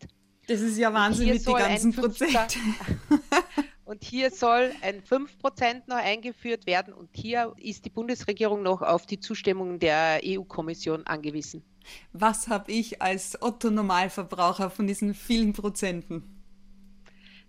Das 0.47 0.61
ist 0.61 0.77
ja 0.77 0.93
Wahnsinn 0.93 1.29
mit 1.29 1.45
den 1.45 1.55
ganzen 1.55 1.93
Prozent. 1.93 2.57
Und 3.87 4.03
hier 4.03 4.31
soll 4.31 4.73
ein 4.81 5.01
5% 5.01 5.83
noch 5.87 5.95
eingeführt 5.95 6.67
werden. 6.67 6.93
Und 6.93 7.09
hier 7.13 7.53
ist 7.57 7.85
die 7.85 7.89
Bundesregierung 7.89 8.61
noch 8.61 8.81
auf 8.81 9.05
die 9.05 9.21
Zustimmung 9.21 9.79
der 9.79 10.19
EU-Kommission 10.25 11.07
angewiesen. 11.07 11.63
Was 12.11 12.49
habe 12.49 12.69
ich 12.69 13.01
als 13.01 13.41
Otto-Normalverbraucher 13.41 14.69
von 14.71 14.87
diesen 14.87 15.13
vielen 15.13 15.53
Prozenten? 15.53 16.21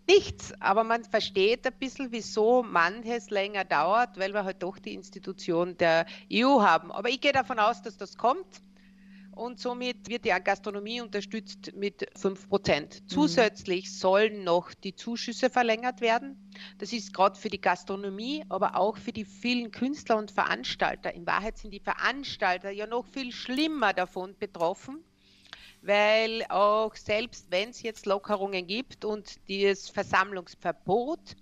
Nichts, 0.06 0.54
aber 0.60 0.84
man 0.84 1.02
versteht 1.02 1.66
ein 1.66 1.76
bisschen, 1.76 2.12
wieso 2.12 2.62
manches 2.62 3.30
länger 3.30 3.64
dauert, 3.64 4.16
weil 4.16 4.32
wir 4.32 4.44
halt 4.44 4.62
doch 4.62 4.78
die 4.78 4.94
Institution 4.94 5.76
der 5.76 6.06
EU 6.32 6.60
haben. 6.62 6.92
Aber 6.92 7.08
ich 7.08 7.20
gehe 7.20 7.32
davon 7.32 7.58
aus, 7.58 7.82
dass 7.82 7.96
das 7.96 8.16
kommt 8.16 8.46
und 9.38 9.60
somit 9.60 10.08
wird 10.08 10.24
die 10.24 10.30
Gastronomie 10.30 11.00
unterstützt 11.00 11.72
mit 11.74 12.06
5 12.16 12.48
Prozent. 12.48 13.02
Mhm. 13.02 13.08
Zusätzlich 13.08 13.96
sollen 13.96 14.42
noch 14.42 14.74
die 14.74 14.94
Zuschüsse 14.94 15.48
verlängert 15.48 16.00
werden. 16.00 16.50
Das 16.78 16.92
ist 16.92 17.14
gerade 17.14 17.38
für 17.38 17.48
die 17.48 17.60
Gastronomie, 17.60 18.44
aber 18.48 18.76
auch 18.76 18.96
für 18.96 19.12
die 19.12 19.24
vielen 19.24 19.70
Künstler 19.70 20.16
und 20.16 20.32
Veranstalter. 20.32 21.14
In 21.14 21.26
Wahrheit 21.26 21.56
sind 21.56 21.72
die 21.72 21.80
Veranstalter 21.80 22.70
ja 22.70 22.86
noch 22.86 23.06
viel 23.06 23.32
schlimmer 23.32 23.92
davon 23.92 24.36
betroffen, 24.36 25.04
weil 25.82 26.44
auch 26.48 26.94
selbst 26.96 27.50
wenn 27.50 27.70
es 27.70 27.82
jetzt 27.82 28.06
Lockerungen 28.06 28.66
gibt 28.66 29.04
und 29.04 29.36
das 29.48 29.88
Versammlungsverbot 29.88 31.36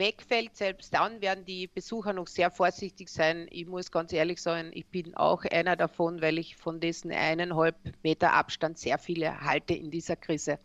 wegfällt, 0.00 0.56
selbst 0.56 0.92
dann 0.94 1.20
werden 1.20 1.44
die 1.44 1.68
Besucher 1.68 2.12
noch 2.12 2.26
sehr 2.26 2.50
vorsichtig 2.50 3.08
sein. 3.08 3.46
Ich 3.50 3.66
muss 3.66 3.92
ganz 3.92 4.12
ehrlich 4.12 4.42
sagen, 4.42 4.72
ich 4.74 4.86
bin 4.86 5.14
auch 5.14 5.44
einer 5.44 5.76
davon, 5.76 6.20
weil 6.20 6.38
ich 6.38 6.56
von 6.56 6.80
diesen 6.80 7.12
eineinhalb 7.12 7.76
Meter 8.02 8.32
Abstand 8.32 8.78
sehr 8.78 8.98
viele 8.98 9.40
halte 9.42 9.74
in 9.74 9.92
dieser 9.92 10.16
Krise. 10.16 10.58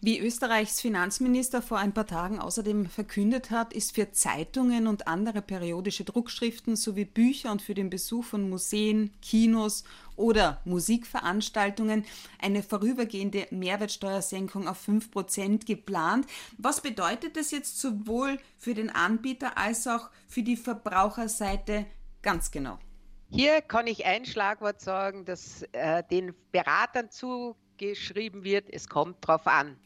Wie 0.00 0.20
Österreichs 0.20 0.80
Finanzminister 0.80 1.60
vor 1.60 1.78
ein 1.78 1.92
paar 1.92 2.06
Tagen 2.06 2.38
außerdem 2.38 2.86
verkündet 2.86 3.50
hat, 3.50 3.72
ist 3.72 3.96
für 3.96 4.12
Zeitungen 4.12 4.86
und 4.86 5.08
andere 5.08 5.42
periodische 5.42 6.04
Druckschriften 6.04 6.76
sowie 6.76 7.04
Bücher 7.04 7.50
und 7.50 7.62
für 7.62 7.74
den 7.74 7.90
Besuch 7.90 8.24
von 8.24 8.48
Museen, 8.48 9.10
Kinos 9.20 9.82
oder 10.14 10.60
Musikveranstaltungen 10.64 12.04
eine 12.40 12.62
vorübergehende 12.62 13.48
Mehrwertsteuersenkung 13.50 14.68
auf 14.68 14.86
5% 14.86 15.66
geplant. 15.66 16.26
Was 16.58 16.80
bedeutet 16.80 17.36
das 17.36 17.50
jetzt 17.50 17.80
sowohl 17.80 18.38
für 18.56 18.74
den 18.74 18.90
Anbieter 18.90 19.58
als 19.58 19.88
auch 19.88 20.10
für 20.28 20.44
die 20.44 20.56
Verbraucherseite 20.56 21.86
ganz 22.22 22.52
genau? 22.52 22.78
Hier 23.30 23.62
kann 23.62 23.88
ich 23.88 24.06
ein 24.06 24.24
Schlagwort 24.24 24.80
sagen, 24.80 25.24
das 25.24 25.62
äh, 25.72 26.02
den 26.10 26.34
Beratern 26.52 27.10
zugeschrieben 27.78 28.44
wird, 28.44 28.66
es 28.70 28.88
kommt 28.88 29.16
drauf 29.26 29.46
an. 29.46 29.76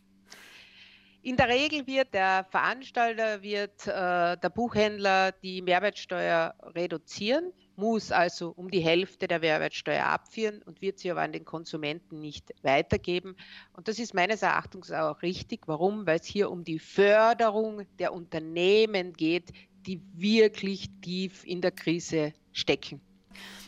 In 1.25 1.37
der 1.37 1.49
Regel 1.49 1.87
wird 1.87 2.13
der 2.15 2.45
Veranstalter, 2.51 3.43
wird 3.43 3.87
äh, 3.87 4.37
der 4.37 4.51
Buchhändler 4.53 5.31
die 5.31 5.63
Mehrwertsteuer 5.63 6.53
reduzieren, 6.75 7.53
muss 7.77 8.11
also 8.11 8.51
um 8.51 8.71
die 8.71 8.81
Hälfte 8.81 9.29
der 9.29 9.39
Mehrwertsteuer 9.39 10.05
abführen 10.05 10.63
und 10.63 10.83
wird 10.83 10.99
sie 10.99 11.13
aber 11.13 11.21
an 11.21 11.33
den 11.33 11.45
Konsumenten 11.45 12.19
nicht 12.19 12.53
weitergeben. 12.63 13.37
Und 13.73 13.87
das 13.87 14.01
ist 14.01 14.15
meines 14.15 14.43
Erachtens 14.43 14.91
auch 14.91 15.23
richtig. 15.23 15.69
Warum? 15.69 16.07
Weil 16.07 16.19
es 16.19 16.27
hier 16.27 16.51
um 16.51 16.65
die 16.65 16.81
Förderung 16.81 17.87
der 18.01 18.13
Unternehmen 18.13 19.13
geht, 19.13 19.53
die 19.87 20.03
wirklich 20.15 20.89
tief 21.03 21.45
in 21.45 21.61
der 21.61 21.71
Krise 21.71 22.33
stecken. 22.53 23.01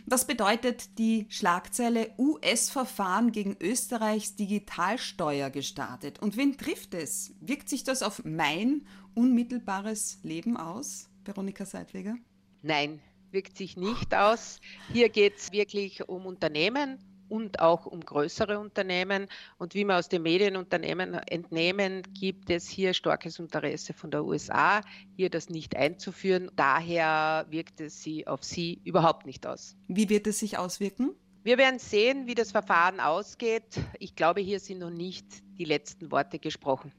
Was 0.06 0.26
bedeutet 0.26 0.98
die 0.98 1.26
Schlagzeile 1.30 2.12
US-Verfahren 2.18 3.32
gegen 3.32 3.56
Österreichs 3.58 4.36
Digitalsteuer 4.36 5.48
gestartet? 5.48 6.18
Und 6.20 6.36
wen 6.36 6.58
trifft 6.58 6.92
es? 6.92 7.32
Wirkt 7.40 7.70
sich 7.70 7.84
das 7.84 8.02
auf 8.02 8.22
mein 8.22 8.86
unmittelbares 9.14 10.18
Leben 10.22 10.58
aus, 10.58 11.08
Veronika 11.24 11.64
Seidweger? 11.64 12.16
Nein, 12.60 13.00
wirkt 13.30 13.56
sich 13.56 13.78
nicht 13.78 14.14
aus. 14.14 14.60
Hier 14.92 15.08
geht 15.08 15.38
es 15.38 15.52
wirklich 15.52 16.06
um 16.06 16.26
Unternehmen, 16.26 16.98
und 17.28 17.60
auch 17.60 17.86
um 17.86 18.00
größere 18.00 18.58
Unternehmen. 18.58 19.26
Und 19.58 19.74
wie 19.74 19.84
wir 19.84 19.96
aus 19.96 20.08
den 20.08 20.22
Medienunternehmen 20.22 21.14
entnehmen, 21.14 22.02
gibt 22.12 22.50
es 22.50 22.68
hier 22.68 22.94
starkes 22.94 23.38
Interesse 23.38 23.92
von 23.94 24.10
der 24.10 24.24
USA, 24.24 24.80
hier 25.16 25.30
das 25.30 25.48
nicht 25.48 25.76
einzuführen. 25.76 26.50
Daher 26.56 27.46
wirkt 27.50 27.80
es 27.80 28.02
sie 28.02 28.26
auf 28.26 28.44
sie 28.44 28.80
überhaupt 28.84 29.26
nicht 29.26 29.46
aus. 29.46 29.76
Wie 29.88 30.08
wird 30.08 30.26
es 30.26 30.38
sich 30.38 30.58
auswirken? 30.58 31.14
Wir 31.42 31.58
werden 31.58 31.78
sehen, 31.78 32.26
wie 32.26 32.34
das 32.34 32.52
Verfahren 32.52 33.00
ausgeht. 33.00 33.78
Ich 33.98 34.16
glaube, 34.16 34.40
hier 34.40 34.60
sind 34.60 34.78
noch 34.78 34.90
nicht 34.90 35.26
die 35.58 35.64
letzten 35.64 36.10
Worte 36.10 36.38
gesprochen. 36.38 36.90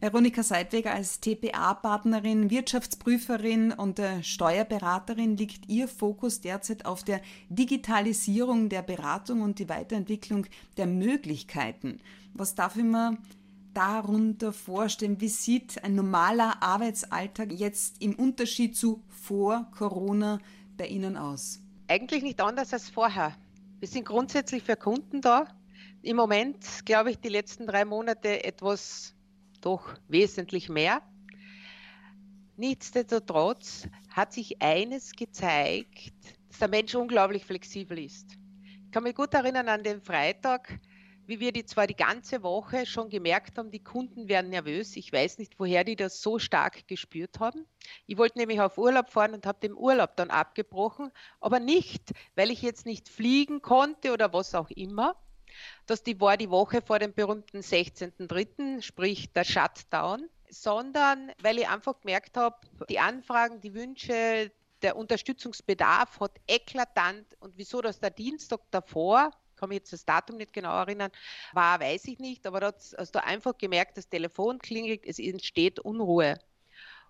Veronika 0.00 0.42
Seidweger 0.42 0.92
als 0.92 1.20
TPA-Partnerin, 1.20 2.50
Wirtschaftsprüferin 2.50 3.72
und 3.72 3.98
äh, 3.98 4.22
Steuerberaterin 4.22 5.36
liegt 5.36 5.68
Ihr 5.68 5.86
Fokus 5.86 6.40
derzeit 6.40 6.86
auf 6.86 7.04
der 7.04 7.20
Digitalisierung 7.48 8.68
der 8.68 8.82
Beratung 8.82 9.42
und 9.42 9.58
die 9.58 9.68
Weiterentwicklung 9.68 10.46
der 10.76 10.86
Möglichkeiten. 10.86 12.00
Was 12.34 12.54
darf 12.54 12.76
ich 12.76 12.82
mir 12.82 13.16
darunter 13.74 14.52
vorstellen? 14.52 15.20
Wie 15.20 15.28
sieht 15.28 15.82
ein 15.84 15.94
normaler 15.94 16.62
Arbeitsalltag 16.62 17.52
jetzt 17.52 18.02
im 18.02 18.14
Unterschied 18.14 18.76
zu 18.76 19.02
vor 19.08 19.70
Corona 19.76 20.38
bei 20.76 20.86
Ihnen 20.86 21.16
aus? 21.16 21.60
Eigentlich 21.88 22.22
nicht 22.22 22.40
anders 22.40 22.72
als 22.72 22.88
vorher. 22.90 23.36
Wir 23.78 23.88
sind 23.88 24.04
grundsätzlich 24.04 24.62
für 24.62 24.76
Kunden 24.76 25.20
da. 25.20 25.46
Im 26.02 26.16
Moment, 26.16 26.84
glaube 26.84 27.10
ich, 27.10 27.18
die 27.18 27.28
letzten 27.28 27.66
drei 27.66 27.84
Monate 27.84 28.44
etwas 28.44 29.14
doch 29.62 29.94
wesentlich 30.08 30.68
mehr. 30.68 31.02
Nichtsdestotrotz 32.56 33.88
hat 34.10 34.32
sich 34.32 34.60
eines 34.60 35.12
gezeigt, 35.12 36.12
dass 36.48 36.58
der 36.58 36.68
Mensch 36.68 36.94
unglaublich 36.94 37.44
flexibel 37.44 37.98
ist. 37.98 38.36
Ich 38.84 38.90
kann 38.92 39.04
mich 39.04 39.14
gut 39.14 39.32
erinnern 39.32 39.68
an 39.68 39.82
den 39.82 40.02
Freitag, 40.02 40.78
wie 41.26 41.40
wir 41.40 41.52
die 41.52 41.64
zwar 41.64 41.86
die 41.86 41.96
ganze 41.96 42.42
Woche 42.42 42.84
schon 42.84 43.08
gemerkt 43.08 43.56
haben, 43.56 43.70
die 43.70 43.82
Kunden 43.82 44.28
werden 44.28 44.50
nervös. 44.50 44.96
Ich 44.96 45.12
weiß 45.12 45.38
nicht, 45.38 45.58
woher 45.58 45.84
die 45.84 45.96
das 45.96 46.20
so 46.20 46.38
stark 46.38 46.86
gespürt 46.88 47.40
haben. 47.40 47.64
Ich 48.06 48.18
wollte 48.18 48.38
nämlich 48.38 48.60
auf 48.60 48.76
Urlaub 48.76 49.10
fahren 49.10 49.34
und 49.34 49.46
habe 49.46 49.60
den 49.60 49.74
Urlaub 49.74 50.16
dann 50.16 50.30
abgebrochen, 50.30 51.10
aber 51.40 51.60
nicht, 51.60 52.12
weil 52.34 52.50
ich 52.50 52.60
jetzt 52.60 52.86
nicht 52.86 53.08
fliegen 53.08 53.62
konnte 53.62 54.12
oder 54.12 54.32
was 54.32 54.54
auch 54.54 54.70
immer. 54.70 55.16
Das 55.86 56.02
die 56.02 56.20
war 56.20 56.36
die 56.36 56.50
Woche 56.50 56.82
vor 56.82 56.98
dem 56.98 57.12
berühmten 57.12 57.60
16.03., 57.60 58.82
sprich 58.82 59.32
der 59.32 59.44
Shutdown, 59.44 60.28
sondern 60.50 61.32
weil 61.42 61.58
ich 61.58 61.68
einfach 61.68 62.00
gemerkt 62.00 62.36
habe, 62.36 62.56
die 62.88 62.98
Anfragen, 62.98 63.60
die 63.60 63.74
Wünsche, 63.74 64.50
der 64.82 64.96
Unterstützungsbedarf 64.96 66.20
hat 66.20 66.40
eklatant 66.46 67.26
und 67.38 67.56
wieso 67.56 67.80
das 67.80 68.00
der 68.00 68.10
Dienstag 68.10 68.60
davor 68.70 69.30
kann 69.62 69.68
mich 69.68 69.76
jetzt 69.76 69.92
das 69.92 70.04
Datum 70.04 70.38
nicht 70.38 70.52
genau 70.52 70.76
erinnern, 70.76 71.12
war, 71.52 71.78
weiß 71.78 72.06
ich 72.06 72.18
nicht, 72.18 72.44
aber 72.48 72.58
da 72.58 72.72
hast 72.98 73.14
du 73.14 73.22
einfach 73.22 73.56
gemerkt, 73.56 73.96
das 73.96 74.08
Telefon 74.08 74.58
klingelt, 74.58 75.06
es 75.06 75.20
entsteht 75.20 75.78
Unruhe. 75.78 76.36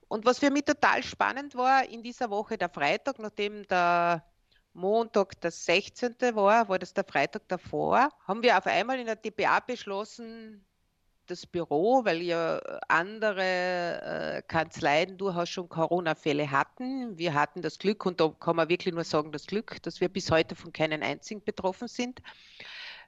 Und 0.07 0.27
was 0.27 0.39
für 0.39 0.51
mich 0.51 0.67
total 0.67 1.03
spannend 1.03 1.55
war, 1.55 1.89
in 1.89 2.03
dieser 2.03 2.29
Woche 2.29 2.59
der 2.59 2.69
Freitag, 2.69 3.19
nachdem 3.19 3.67
der 3.69 4.23
Montag 4.75 5.41
der 5.41 5.51
16. 5.51 6.17
war, 6.35 6.69
war 6.69 6.79
das 6.79 6.95
der 6.95 7.05
Freitag 7.05 7.47
davor, 7.49 8.09
haben 8.27 8.43
wir 8.43 8.57
auf 8.57 8.67
einmal 8.67 8.99
in 8.99 9.07
der 9.07 9.17
DPA 9.17 9.61
beschlossen, 9.61 10.65
das 11.27 11.47
Büro, 11.47 12.05
weil 12.05 12.23
ja 12.23 12.59
andere 12.89 13.43
äh, 13.43 14.43
Kanzleien 14.43 15.17
durchaus 15.17 15.49
schon 15.49 15.69
Corona-Fälle 15.69 16.51
hatten. 16.51 17.17
Wir 17.17 17.35
hatten 17.35 17.63
das 17.63 17.79
Glück, 17.79 18.05
und 18.07 18.21
da 18.21 18.29
kann 18.41 18.57
man 18.57 18.69
wirklich 18.69 18.95
nur 18.95 19.05
sagen, 19.05 19.33
das 19.33 19.47
Glück, 19.47 19.83
dass 19.83 20.01
wir 20.01 20.09
bis 20.09 20.31
heute 20.31 20.57
von 20.57 20.73
keinen 20.73 21.03
einzigen 21.03 21.43
betroffen 21.45 21.89
sind, 21.89 22.21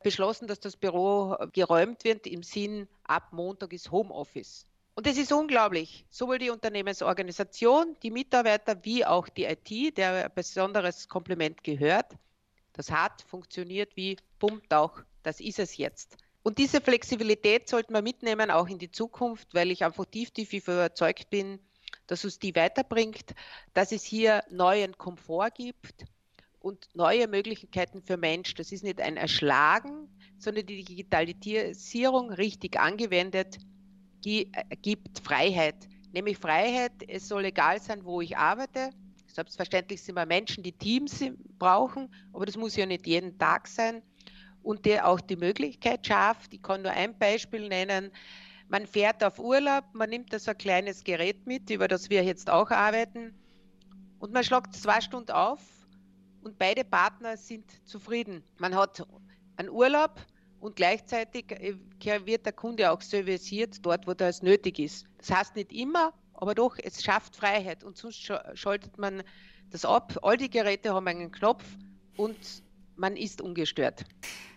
beschlossen, 0.02 0.46
dass 0.46 0.60
das 0.60 0.76
Büro 0.76 1.36
geräumt 1.52 2.04
wird 2.04 2.26
im 2.26 2.42
Sinn, 2.42 2.88
ab 3.04 3.32
Montag 3.32 3.72
ist 3.72 3.90
Homeoffice. 3.90 4.66
Und 4.96 5.08
es 5.08 5.18
ist 5.18 5.32
unglaublich, 5.32 6.06
sowohl 6.08 6.38
die 6.38 6.50
Unternehmensorganisation, 6.50 7.96
die 8.02 8.12
Mitarbeiter 8.12 8.84
wie 8.84 9.04
auch 9.04 9.28
die 9.28 9.44
IT, 9.44 9.96
der 9.98 10.26
ein 10.26 10.30
besonderes 10.32 11.08
Kompliment 11.08 11.64
gehört. 11.64 12.12
Das 12.74 12.92
hat 12.92 13.22
funktioniert 13.22 13.96
wie 13.96 14.16
Bumm, 14.38 14.62
Tauch, 14.68 15.00
das 15.24 15.40
ist 15.40 15.58
es 15.58 15.76
jetzt. 15.76 16.16
Und 16.44 16.58
diese 16.58 16.80
Flexibilität 16.80 17.68
sollten 17.68 17.92
wir 17.92 18.02
mitnehmen, 18.02 18.52
auch 18.52 18.68
in 18.68 18.78
die 18.78 18.90
Zukunft, 18.90 19.52
weil 19.52 19.72
ich 19.72 19.84
einfach 19.84 20.04
tief, 20.04 20.30
tief 20.30 20.52
überzeugt 20.52 21.28
bin, 21.28 21.58
dass 22.06 22.24
uns 22.24 22.38
die 22.38 22.54
weiterbringt, 22.54 23.34
dass 23.72 23.90
es 23.90 24.04
hier 24.04 24.44
neuen 24.50 24.96
Komfort 24.96 25.50
gibt 25.54 26.04
und 26.60 26.88
neue 26.94 27.26
Möglichkeiten 27.26 28.00
für 28.02 28.16
Mensch. 28.16 28.54
Das 28.54 28.70
ist 28.70 28.84
nicht 28.84 29.00
ein 29.00 29.16
Erschlagen, 29.16 30.08
sondern 30.38 30.66
die 30.66 30.84
Digitalisierung 30.84 32.30
richtig 32.30 32.78
angewendet 32.78 33.58
gibt 34.82 35.18
Freiheit. 35.20 35.76
Nämlich 36.12 36.38
Freiheit, 36.38 36.92
es 37.08 37.28
soll 37.28 37.44
egal 37.44 37.80
sein, 37.80 38.04
wo 38.04 38.20
ich 38.20 38.36
arbeite. 38.36 38.90
Selbstverständlich 39.26 40.02
sind 40.02 40.14
wir 40.14 40.26
Menschen, 40.26 40.62
die 40.62 40.72
Teams 40.72 41.24
brauchen, 41.58 42.08
aber 42.32 42.46
das 42.46 42.56
muss 42.56 42.76
ja 42.76 42.86
nicht 42.86 43.06
jeden 43.06 43.36
Tag 43.38 43.66
sein 43.66 44.02
und 44.62 44.84
der 44.86 45.08
auch 45.08 45.20
die 45.20 45.36
Möglichkeit 45.36 46.06
schafft. 46.06 46.54
Ich 46.54 46.62
kann 46.62 46.82
nur 46.82 46.92
ein 46.92 47.18
Beispiel 47.18 47.68
nennen. 47.68 48.10
Man 48.68 48.86
fährt 48.86 49.22
auf 49.22 49.38
Urlaub, 49.38 49.84
man 49.92 50.10
nimmt 50.10 50.32
da 50.32 50.38
so 50.38 50.52
ein 50.52 50.58
kleines 50.58 51.04
Gerät 51.04 51.46
mit, 51.46 51.68
über 51.70 51.88
das 51.88 52.08
wir 52.10 52.24
jetzt 52.24 52.48
auch 52.48 52.70
arbeiten, 52.70 53.34
und 54.20 54.32
man 54.32 54.42
schlagt 54.42 54.74
zwei 54.74 55.02
Stunden 55.02 55.32
auf 55.32 55.60
und 56.42 56.58
beide 56.58 56.82
Partner 56.82 57.36
sind 57.36 57.70
zufrieden. 57.86 58.42
Man 58.56 58.74
hat 58.74 59.06
einen 59.56 59.68
Urlaub 59.68 60.18
und 60.64 60.76
gleichzeitig 60.76 61.52
äh, 61.52 61.76
wird 62.24 62.46
der 62.46 62.54
Kunde 62.54 62.90
auch 62.90 63.02
serviciert 63.02 63.84
dort, 63.84 64.06
wo 64.06 64.14
das 64.14 64.40
nötig 64.40 64.78
ist. 64.78 65.04
Das 65.18 65.30
heißt 65.30 65.56
nicht 65.56 65.70
immer, 65.74 66.14
aber 66.32 66.54
doch, 66.54 66.78
es 66.82 67.04
schafft 67.04 67.36
Freiheit 67.36 67.84
und 67.84 67.98
sonst 67.98 68.32
schaltet 68.54 68.96
man 68.96 69.22
das 69.68 69.84
ab. 69.84 70.18
All 70.22 70.38
die 70.38 70.48
Geräte 70.48 70.94
haben 70.94 71.06
einen 71.06 71.30
Knopf 71.30 71.64
und 72.16 72.38
man 72.96 73.14
ist 73.14 73.42
ungestört. 73.42 74.06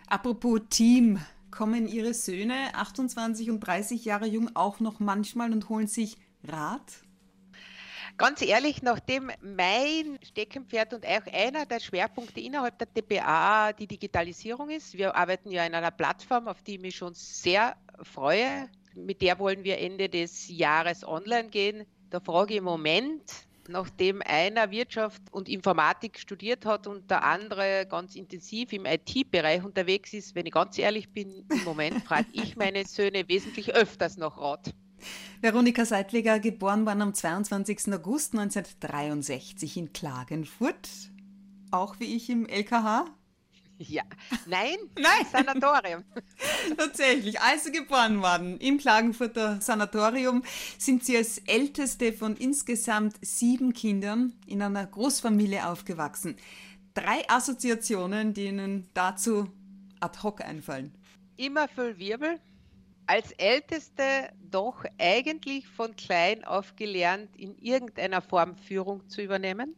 Apropos 0.06 0.60
Team, 0.70 1.20
kommen 1.50 1.86
Ihre 1.86 2.14
Söhne, 2.14 2.74
28 2.74 3.50
und 3.50 3.60
30 3.60 4.06
Jahre 4.06 4.26
jung, 4.26 4.56
auch 4.56 4.80
noch 4.80 5.00
manchmal 5.00 5.52
und 5.52 5.68
holen 5.68 5.88
sich 5.88 6.16
Rat? 6.42 7.02
Ganz 8.18 8.42
ehrlich, 8.42 8.82
nachdem 8.82 9.30
mein 9.40 10.18
Steckenpferd 10.24 10.92
und 10.92 11.06
auch 11.06 11.32
einer 11.32 11.66
der 11.66 11.78
Schwerpunkte 11.78 12.40
innerhalb 12.40 12.76
der 12.76 12.92
TPA 12.92 13.72
die 13.72 13.86
Digitalisierung 13.86 14.70
ist, 14.70 14.98
wir 14.98 15.14
arbeiten 15.14 15.52
ja 15.52 15.64
in 15.64 15.72
einer 15.72 15.92
Plattform, 15.92 16.48
auf 16.48 16.60
die 16.60 16.74
ich 16.74 16.80
mich 16.80 16.96
schon 16.96 17.14
sehr 17.14 17.76
freue. 18.02 18.68
Mit 18.96 19.22
der 19.22 19.38
wollen 19.38 19.62
wir 19.62 19.78
Ende 19.78 20.08
des 20.08 20.48
Jahres 20.48 21.06
online 21.06 21.48
gehen. 21.48 21.86
Da 22.10 22.18
frage 22.18 22.54
ich 22.54 22.58
im 22.58 22.64
Moment, 22.64 23.22
nachdem 23.68 24.20
einer 24.22 24.72
Wirtschaft 24.72 25.22
und 25.30 25.48
Informatik 25.48 26.18
studiert 26.18 26.66
hat 26.66 26.88
und 26.88 27.08
der 27.12 27.22
andere 27.22 27.86
ganz 27.88 28.16
intensiv 28.16 28.72
im 28.72 28.84
IT-Bereich 28.84 29.62
unterwegs 29.62 30.12
ist, 30.12 30.34
wenn 30.34 30.46
ich 30.46 30.52
ganz 30.52 30.76
ehrlich 30.76 31.08
bin, 31.10 31.46
im 31.52 31.62
Moment 31.62 32.02
frage 32.02 32.26
ich 32.32 32.56
meine 32.56 32.84
Söhne 32.84 33.28
wesentlich 33.28 33.72
öfters 33.76 34.16
nach 34.16 34.36
Rat. 34.38 34.74
Veronika 35.40 35.84
Seitliger, 35.84 36.40
geboren 36.40 36.86
worden 36.86 37.02
am 37.02 37.14
22. 37.14 37.92
August 37.92 38.34
1963 38.34 39.76
in 39.76 39.92
Klagenfurt. 39.92 40.88
Auch 41.70 42.00
wie 42.00 42.16
ich 42.16 42.30
im 42.30 42.46
LKH? 42.46 43.06
Ja, 43.78 44.02
nein, 44.46 44.76
nein, 44.98 45.26
Sanatorium. 45.30 46.04
Tatsächlich, 46.76 47.40
also 47.40 47.70
geboren 47.70 48.20
worden 48.20 48.58
im 48.58 48.78
Klagenfurter 48.78 49.60
Sanatorium, 49.60 50.42
sind 50.78 51.04
Sie 51.04 51.16
als 51.16 51.38
älteste 51.38 52.12
von 52.12 52.36
insgesamt 52.36 53.16
sieben 53.22 53.72
Kindern 53.72 54.34
in 54.46 54.62
einer 54.62 54.84
Großfamilie 54.84 55.66
aufgewachsen. 55.66 56.36
Drei 56.94 57.22
Assoziationen, 57.28 58.34
die 58.34 58.46
Ihnen 58.46 58.88
dazu 58.94 59.48
ad 60.00 60.18
hoc 60.24 60.40
einfallen. 60.40 60.92
Immer 61.36 61.68
viel 61.68 61.96
Wirbel. 61.98 62.40
Als 63.08 63.32
Älteste 63.32 64.30
doch 64.50 64.84
eigentlich 64.98 65.66
von 65.66 65.96
klein 65.96 66.44
auf 66.44 66.76
gelernt, 66.76 67.34
in 67.36 67.56
irgendeiner 67.56 68.22
Form 68.22 68.56
Führung 68.56 69.08
zu 69.08 69.22
übernehmen 69.22 69.74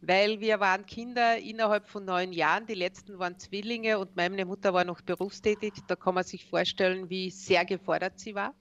weil 0.00 0.40
wir 0.40 0.60
waren 0.60 0.86
Kinder 0.86 1.38
innerhalb 1.38 1.88
von 1.88 2.04
neun 2.04 2.32
Jahren. 2.32 2.66
Die 2.66 2.74
letzten 2.74 3.18
waren 3.18 3.38
Zwillinge 3.38 3.98
und 3.98 4.14
meine 4.16 4.44
Mutter 4.44 4.72
war 4.72 4.84
noch 4.84 5.00
berufstätig. 5.00 5.72
Da 5.86 5.96
kann 5.96 6.14
man 6.14 6.24
sich 6.24 6.44
vorstellen, 6.44 7.10
wie 7.10 7.30
sehr 7.30 7.64
gefordert 7.64 8.18
sie 8.18 8.34
war. 8.34 8.54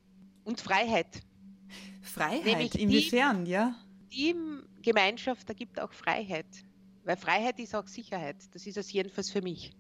Und 0.44 0.60
Freiheit. 0.62 1.22
Freiheit, 2.02 2.46
Nämlich 2.46 2.80
inwiefern, 2.80 3.46
die, 3.46 3.52
ja? 3.52 3.76
Teamgemeinschaft, 4.10 5.48
da 5.50 5.54
gibt 5.54 5.80
auch 5.80 5.92
Freiheit. 5.92 6.48
Weil 7.04 7.18
Freiheit 7.18 7.60
ist 7.60 7.76
auch 7.76 7.88
Sicherheit. 7.88 8.38
Das 8.54 8.66
ist 8.66 8.78
es 8.78 8.92
jedenfalls 8.92 9.30
für 9.30 9.42
mich. 9.42 9.74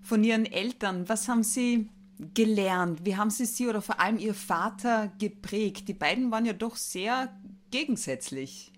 Von 0.00 0.24
Ihren 0.24 0.46
Eltern, 0.46 1.08
was 1.08 1.28
haben 1.28 1.44
Sie 1.44 1.88
gelernt? 2.34 3.04
Wie 3.04 3.16
haben 3.16 3.30
Sie 3.30 3.44
sie 3.44 3.68
oder 3.68 3.82
vor 3.82 4.00
allem 4.00 4.18
Ihr 4.18 4.34
Vater 4.34 5.12
geprägt? 5.18 5.88
Die 5.88 5.94
beiden 5.94 6.30
waren 6.30 6.46
ja 6.46 6.52
doch 6.52 6.76
sehr 6.76 7.34
gegensätzlich. 7.70 8.72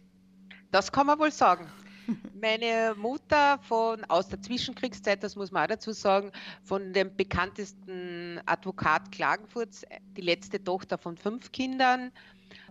Das 0.70 0.92
kann 0.92 1.06
man 1.06 1.18
wohl 1.18 1.30
sagen. 1.30 1.70
Meine 2.40 2.94
Mutter 2.96 3.58
von 3.62 4.04
aus 4.04 4.28
der 4.28 4.40
Zwischenkriegszeit, 4.42 5.22
das 5.22 5.36
muss 5.36 5.50
man 5.50 5.64
auch 5.64 5.68
dazu 5.68 5.92
sagen, 5.92 6.32
von 6.62 6.92
dem 6.92 7.16
bekanntesten 7.16 8.40
Advokat 8.46 9.12
Klagenfurts, 9.12 9.84
die 10.16 10.22
letzte 10.22 10.62
Tochter 10.62 10.98
von 10.98 11.16
fünf 11.16 11.52
Kindern, 11.52 12.12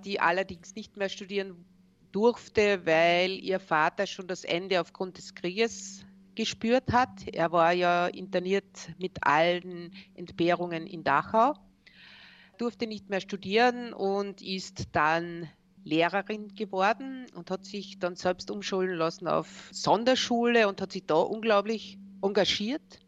die 0.05 0.19
allerdings 0.19 0.75
nicht 0.75 0.97
mehr 0.97 1.09
studieren 1.09 1.65
durfte, 2.11 2.85
weil 2.85 3.31
ihr 3.31 3.59
Vater 3.59 4.05
schon 4.05 4.27
das 4.27 4.43
Ende 4.43 4.79
aufgrund 4.79 5.17
des 5.17 5.33
Krieges 5.33 6.05
gespürt 6.35 6.91
hat. 6.91 7.27
Er 7.27 7.51
war 7.51 7.73
ja 7.73 8.07
interniert 8.07 8.89
mit 8.97 9.25
allen 9.25 9.91
Entbehrungen 10.15 10.87
in 10.87 11.03
Dachau, 11.03 11.53
durfte 12.57 12.87
nicht 12.87 13.09
mehr 13.09 13.21
studieren 13.21 13.93
und 13.93 14.41
ist 14.41 14.87
dann 14.91 15.49
Lehrerin 15.83 16.55
geworden 16.55 17.25
und 17.35 17.51
hat 17.51 17.65
sich 17.65 17.99
dann 17.99 18.15
selbst 18.15 18.49
umschulen 18.49 18.95
lassen 18.95 19.27
auf 19.27 19.69
Sonderschule 19.71 20.67
und 20.67 20.81
hat 20.81 20.91
sich 20.91 21.05
da 21.05 21.15
unglaublich 21.15 21.97
engagiert, 22.21 22.99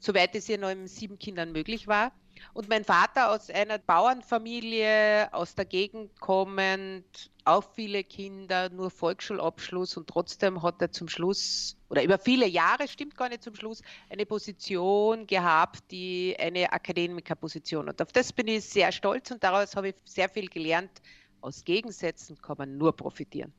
soweit 0.00 0.34
es 0.34 0.48
ihr 0.48 0.58
noch 0.58 0.74
mit 0.74 0.88
sieben 0.88 1.18
Kindern 1.18 1.52
möglich 1.52 1.86
war. 1.86 2.12
Und 2.54 2.68
mein 2.68 2.84
Vater 2.84 3.30
aus 3.30 3.50
einer 3.50 3.78
Bauernfamilie 3.78 5.32
aus 5.32 5.54
der 5.54 5.64
Gegend 5.64 6.20
kommend, 6.20 7.30
auch 7.44 7.64
viele 7.74 8.04
Kinder, 8.04 8.68
nur 8.68 8.90
Volksschulabschluss 8.90 9.96
und 9.96 10.08
trotzdem 10.08 10.62
hat 10.62 10.80
er 10.80 10.92
zum 10.92 11.08
Schluss 11.08 11.76
oder 11.88 12.02
über 12.04 12.18
viele 12.18 12.46
Jahre, 12.46 12.86
stimmt 12.88 13.16
gar 13.16 13.28
nicht 13.28 13.42
zum 13.42 13.54
Schluss, 13.54 13.82
eine 14.08 14.26
Position 14.26 15.26
gehabt, 15.26 15.90
die 15.90 16.36
eine 16.38 16.72
Akademikerposition. 16.72 17.88
Und 17.88 18.00
auf 18.00 18.12
das 18.12 18.32
bin 18.32 18.48
ich 18.48 18.64
sehr 18.64 18.92
stolz 18.92 19.30
und 19.30 19.42
daraus 19.42 19.74
habe 19.76 19.88
ich 19.88 19.94
sehr 20.04 20.28
viel 20.28 20.48
gelernt, 20.48 21.02
Aus 21.40 21.64
Gegensätzen 21.64 22.40
kann 22.40 22.56
man 22.56 22.78
nur 22.78 22.94
profitieren. 22.94 23.52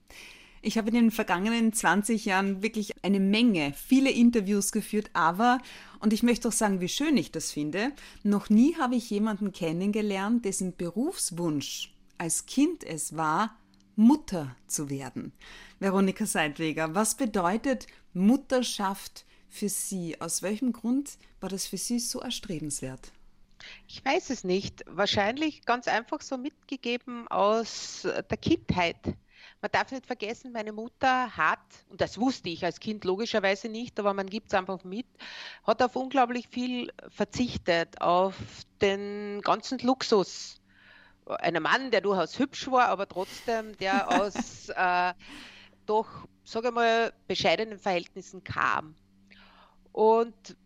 Ich 0.66 0.78
habe 0.78 0.88
in 0.88 0.96
den 0.96 1.12
vergangenen 1.12 1.74
20 1.74 2.24
Jahren 2.24 2.64
wirklich 2.64 2.94
eine 3.04 3.20
Menge, 3.20 3.74
viele 3.74 4.10
Interviews 4.10 4.72
geführt, 4.72 5.10
aber, 5.12 5.60
und 6.00 6.14
ich 6.14 6.24
möchte 6.24 6.48
auch 6.48 6.54
sagen, 6.54 6.80
wie 6.80 6.88
schön 6.88 7.18
ich 7.18 7.34
das 7.34 7.52
finde, 7.52 7.92
noch 8.24 8.50
nie 8.50 8.78
habe 8.78 8.96
ich 8.96 9.10
jemanden 9.10 9.52
kennengelernt, 9.52 10.46
dessen 10.46 10.74
Berufswunsch 10.78 11.94
als 12.18 12.46
Kind 12.46 12.86
es 12.86 13.18
war, 13.18 13.58
Mutter 13.98 14.56
zu 14.66 14.90
werden. 14.90 15.34
Veronika 15.80 16.26
Seidweger, 16.26 16.96
was 16.96 17.18
bedeutet 17.18 17.88
Mutterschaft 18.14 19.26
für 19.50 19.68
Sie? 19.68 20.22
Aus 20.22 20.44
welchem 20.44 20.72
Grund 20.72 21.18
war 21.42 21.50
das 21.50 21.66
für 21.66 21.78
Sie 21.78 22.00
so 22.00 22.22
erstrebenswert? 22.22 23.12
Ich 23.90 24.04
weiß 24.06 24.30
es 24.30 24.46
nicht. 24.46 24.86
Wahrscheinlich 24.88 25.66
ganz 25.66 25.90
einfach 25.90 26.22
so 26.22 26.38
mitgegeben 26.38 27.28
aus 27.28 28.04
der 28.04 28.38
Kindheit. 28.38 28.96
Man 29.64 29.72
darf 29.72 29.94
nicht 29.94 30.06
vergessen, 30.06 30.52
meine 30.52 30.74
Mutter 30.74 31.38
hat, 31.38 31.62
und 31.88 32.02
das 32.02 32.20
wusste 32.20 32.50
ich 32.50 32.66
als 32.66 32.82
Kind 32.82 33.06
logischerweise 33.06 33.70
nicht, 33.70 33.98
aber 33.98 34.14
man 34.14 34.30
gibt 34.30 34.48
es 34.48 34.54
einfach 34.54 34.84
mit, 34.84 35.06
hat 35.66 35.82
auf 35.82 35.96
unglaublich 35.96 36.50
viel 36.50 36.92
verzichtet, 37.08 38.02
auf 38.02 38.36
den 38.82 39.40
ganzen 39.42 39.80
Luxus. 39.80 40.60
Ein 41.26 41.64
Mann, 41.64 41.92
der 41.92 42.02
durchaus 42.02 42.38
hübsch 42.40 42.70
war, 42.70 42.90
aber 42.90 43.08
trotzdem, 43.08 43.78
der 43.78 44.10
aus 44.22 44.68
äh, 44.68 45.14
doch, 45.86 46.28
sage 46.44 46.68
ich 46.68 46.74
mal, 46.74 47.14
bescheidenen 47.30 47.80
Verhältnissen 47.80 48.44
kam. 48.44 48.96
Und 49.94 50.58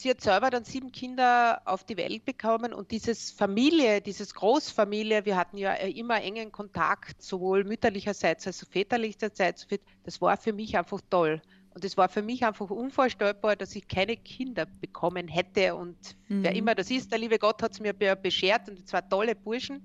sie 0.00 0.10
hat 0.10 0.20
selber 0.20 0.50
dann 0.50 0.64
sieben 0.64 0.92
Kinder 0.92 1.60
auf 1.64 1.84
die 1.84 1.96
Welt 1.96 2.24
bekommen 2.24 2.72
und 2.72 2.90
dieses 2.90 3.30
Familie, 3.30 4.00
dieses 4.00 4.34
Großfamilie, 4.34 5.24
wir 5.24 5.36
hatten 5.36 5.56
ja 5.56 5.72
immer 5.74 6.22
engen 6.22 6.52
Kontakt, 6.52 7.22
sowohl 7.22 7.64
mütterlicherseits 7.64 8.46
als 8.46 8.64
auch 8.64 8.68
väterlicherseits, 8.68 9.66
das 10.04 10.20
war 10.20 10.36
für 10.36 10.52
mich 10.52 10.76
einfach 10.76 11.00
toll. 11.10 11.40
Und 11.76 11.84
es 11.84 11.98
war 11.98 12.08
für 12.08 12.22
mich 12.22 12.42
einfach 12.42 12.70
unvorstellbar, 12.70 13.54
dass 13.54 13.76
ich 13.76 13.86
keine 13.86 14.16
Kinder 14.16 14.66
bekommen 14.80 15.28
hätte. 15.28 15.74
Und 15.74 16.16
mhm. 16.26 16.42
wer 16.42 16.54
immer 16.54 16.74
das 16.74 16.90
ist, 16.90 17.12
der 17.12 17.18
liebe 17.18 17.38
Gott 17.38 17.62
hat 17.62 17.72
es 17.72 17.80
mir 17.80 17.92
beschert 17.92 18.70
und 18.70 18.88
zwei 18.88 19.02
tolle 19.02 19.34
Burschen 19.34 19.82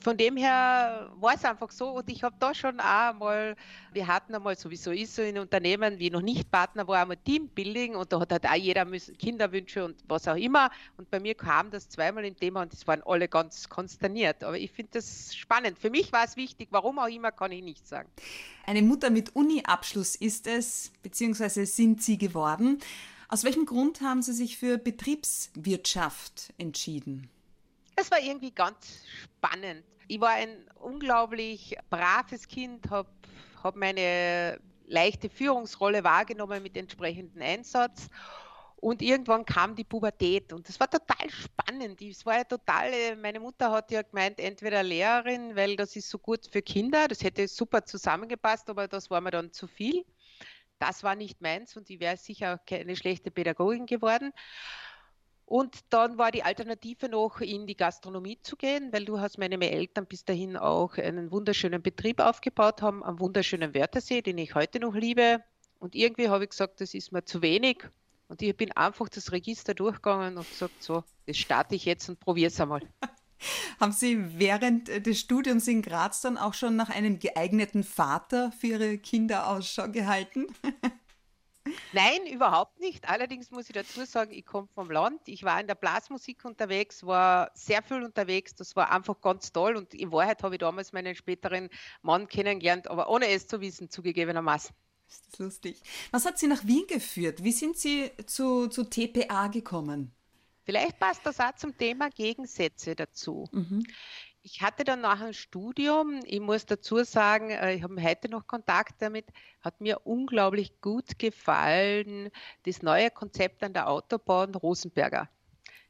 von 0.00 0.16
dem 0.16 0.36
her 0.36 1.10
war 1.20 1.34
es 1.34 1.44
einfach 1.44 1.70
so 1.70 1.90
und 1.90 2.08
ich 2.10 2.22
habe 2.22 2.36
da 2.38 2.54
schon 2.54 2.80
auch 2.80 3.14
mal, 3.14 3.56
wir 3.92 4.06
hatten 4.06 4.34
einmal, 4.34 4.56
sowieso 4.56 4.90
ist 4.90 5.14
so 5.14 5.22
in 5.22 5.38
Unternehmen, 5.38 5.98
wie 5.98 6.10
noch 6.10 6.22
nicht 6.22 6.50
Partner 6.50 6.86
war, 6.86 7.02
einmal 7.02 7.16
Teambuilding 7.16 7.94
und 7.94 8.12
da 8.12 8.20
hat 8.20 8.32
halt 8.32 8.46
auch 8.46 8.54
jeder 8.54 8.84
Kinderwünsche 8.84 9.84
und 9.84 9.96
was 10.08 10.28
auch 10.28 10.36
immer 10.36 10.70
und 10.96 11.10
bei 11.10 11.20
mir 11.20 11.34
kam 11.34 11.70
das 11.70 11.88
zweimal 11.88 12.24
im 12.24 12.36
Thema 12.36 12.62
und 12.62 12.72
es 12.72 12.86
waren 12.86 13.02
alle 13.06 13.28
ganz 13.28 13.68
konsterniert, 13.68 14.44
aber 14.44 14.58
ich 14.58 14.70
finde 14.72 14.92
das 14.94 15.34
spannend. 15.34 15.78
Für 15.78 15.90
mich 15.90 16.12
war 16.12 16.24
es 16.24 16.36
wichtig, 16.36 16.68
warum 16.70 16.98
auch 16.98 17.08
immer, 17.08 17.32
kann 17.32 17.52
ich 17.52 17.62
nicht 17.62 17.86
sagen. 17.86 18.08
Eine 18.66 18.82
Mutter 18.82 19.10
mit 19.10 19.34
Uni-Abschluss 19.36 20.14
ist 20.16 20.46
es, 20.46 20.92
beziehungsweise 21.02 21.66
sind 21.66 22.02
Sie 22.02 22.18
geworden. 22.18 22.80
Aus 23.28 23.44
welchem 23.44 23.66
Grund 23.66 24.00
haben 24.00 24.22
Sie 24.22 24.32
sich 24.32 24.58
für 24.58 24.78
Betriebswirtschaft 24.78 26.52
entschieden? 26.58 27.28
Es 27.96 28.10
war 28.10 28.20
irgendwie 28.20 28.50
ganz 28.50 29.04
spannend. 29.22 29.84
Ich 30.08 30.20
war 30.20 30.30
ein 30.30 30.68
unglaublich 30.80 31.76
braves 31.90 32.46
Kind, 32.46 32.90
habe 32.90 33.08
hab 33.62 33.76
meine 33.76 34.60
leichte 34.86 35.30
Führungsrolle 35.30 36.04
wahrgenommen 36.04 36.62
mit 36.62 36.76
entsprechendem 36.76 37.40
Einsatz. 37.40 38.08
Und 38.76 39.00
irgendwann 39.00 39.46
kam 39.46 39.74
die 39.74 39.84
Pubertät 39.84 40.52
und 40.52 40.68
das 40.68 40.78
war 40.78 40.90
total 40.90 41.30
spannend. 41.30 42.02
Es 42.02 42.26
war 42.26 42.36
ja 42.36 42.44
total, 42.44 43.16
meine 43.16 43.40
Mutter 43.40 43.70
hat 43.70 43.90
ja 43.90 44.02
gemeint, 44.02 44.38
entweder 44.38 44.82
Lehrerin, 44.82 45.56
weil 45.56 45.74
das 45.76 45.96
ist 45.96 46.10
so 46.10 46.18
gut 46.18 46.46
für 46.52 46.60
Kinder, 46.60 47.08
das 47.08 47.22
hätte 47.22 47.48
super 47.48 47.86
zusammengepasst, 47.86 48.68
aber 48.68 48.86
das 48.86 49.08
war 49.08 49.22
mir 49.22 49.30
dann 49.30 49.52
zu 49.52 49.66
viel. 49.68 50.04
Das 50.78 51.02
war 51.02 51.14
nicht 51.14 51.40
meins 51.40 51.74
und 51.78 51.88
ich 51.88 51.98
wäre 51.98 52.18
sicher 52.18 52.56
auch 52.56 52.66
keine 52.66 52.94
schlechte 52.94 53.30
Pädagogin 53.30 53.86
geworden. 53.86 54.32
Und 55.54 55.84
dann 55.90 56.18
war 56.18 56.32
die 56.32 56.42
Alternative 56.42 57.08
noch, 57.08 57.40
in 57.40 57.68
die 57.68 57.76
Gastronomie 57.76 58.40
zu 58.42 58.56
gehen, 58.56 58.92
weil 58.92 59.04
du 59.04 59.20
hast 59.20 59.38
meine 59.38 59.70
Eltern 59.70 60.04
bis 60.04 60.24
dahin 60.24 60.56
auch 60.56 60.98
einen 60.98 61.30
wunderschönen 61.30 61.80
Betrieb 61.80 62.18
aufgebaut 62.18 62.82
haben, 62.82 63.04
am 63.04 63.20
wunderschönen 63.20 63.72
Wörthersee, 63.72 64.20
den 64.20 64.36
ich 64.38 64.56
heute 64.56 64.80
noch 64.80 64.96
liebe. 64.96 65.44
Und 65.78 65.94
irgendwie 65.94 66.28
habe 66.28 66.42
ich 66.42 66.50
gesagt, 66.50 66.80
das 66.80 66.92
ist 66.92 67.12
mir 67.12 67.24
zu 67.24 67.40
wenig. 67.40 67.88
Und 68.26 68.42
ich 68.42 68.56
bin 68.56 68.72
einfach 68.72 69.08
das 69.08 69.30
Register 69.30 69.74
durchgegangen 69.74 70.38
und 70.38 70.50
gesagt, 70.50 70.82
so, 70.82 71.04
das 71.28 71.36
starte 71.36 71.76
ich 71.76 71.84
jetzt 71.84 72.08
und 72.08 72.18
probiere 72.18 72.48
es 72.48 72.60
einmal. 72.60 72.80
Haben 73.78 73.92
Sie 73.92 74.36
während 74.40 74.88
des 75.06 75.20
Studiums 75.20 75.68
in 75.68 75.82
Graz 75.82 76.20
dann 76.20 76.36
auch 76.36 76.54
schon 76.54 76.74
nach 76.74 76.90
einem 76.90 77.20
geeigneten 77.20 77.84
Vater 77.84 78.50
für 78.50 78.66
Ihre 78.66 78.98
Kinder 78.98 79.48
Ausschau 79.48 79.88
gehalten? 79.88 80.48
Nein, 81.92 82.26
überhaupt 82.26 82.78
nicht. 82.80 83.08
Allerdings 83.08 83.50
muss 83.50 83.68
ich 83.68 83.74
dazu 83.74 84.04
sagen, 84.04 84.32
ich 84.32 84.44
komme 84.44 84.68
vom 84.74 84.90
Land. 84.90 85.20
Ich 85.26 85.44
war 85.44 85.60
in 85.60 85.66
der 85.66 85.74
Blasmusik 85.74 86.44
unterwegs, 86.44 87.04
war 87.06 87.50
sehr 87.54 87.82
viel 87.82 88.02
unterwegs. 88.02 88.54
Das 88.54 88.76
war 88.76 88.90
einfach 88.90 89.20
ganz 89.20 89.52
toll. 89.52 89.76
Und 89.76 89.94
in 89.94 90.12
Wahrheit 90.12 90.42
habe 90.42 90.56
ich 90.56 90.58
damals 90.58 90.92
meinen 90.92 91.14
späteren 91.14 91.70
Mann 92.02 92.28
kennengelernt, 92.28 92.88
aber 92.88 93.08
ohne 93.08 93.28
es 93.28 93.46
zu 93.46 93.60
wissen, 93.60 93.88
zugegebenermaßen. 93.90 94.74
Ist 95.08 95.26
das 95.30 95.38
lustig. 95.38 95.82
Was 96.10 96.26
hat 96.26 96.38
Sie 96.38 96.46
nach 96.46 96.66
Wien 96.66 96.86
geführt? 96.88 97.44
Wie 97.44 97.52
sind 97.52 97.76
Sie 97.76 98.10
zu, 98.26 98.68
zu 98.68 98.84
TPA 98.84 99.48
gekommen? 99.48 100.12
Vielleicht 100.64 100.98
passt 100.98 101.24
das 101.24 101.40
auch 101.40 101.54
zum 101.56 101.76
Thema 101.76 102.08
Gegensätze 102.10 102.94
dazu. 102.96 103.46
Mhm. 103.52 103.84
Ich 104.46 104.60
hatte 104.60 104.84
dann 104.84 105.00
nach 105.00 105.20
dem 105.20 105.32
Studium, 105.32 106.20
ich 106.26 106.38
muss 106.38 106.66
dazu 106.66 107.02
sagen, 107.02 107.48
äh, 107.50 107.74
ich 107.74 107.82
habe 107.82 108.00
heute 108.02 108.28
noch 108.28 108.46
Kontakt 108.46 109.00
damit, 109.00 109.24
hat 109.62 109.80
mir 109.80 110.06
unglaublich 110.06 110.82
gut 110.82 111.18
gefallen, 111.18 112.30
das 112.64 112.82
neue 112.82 113.10
Konzept 113.10 113.64
an 113.64 113.72
der 113.72 113.88
Autobahn 113.88 114.54
Rosenberger. 114.54 115.30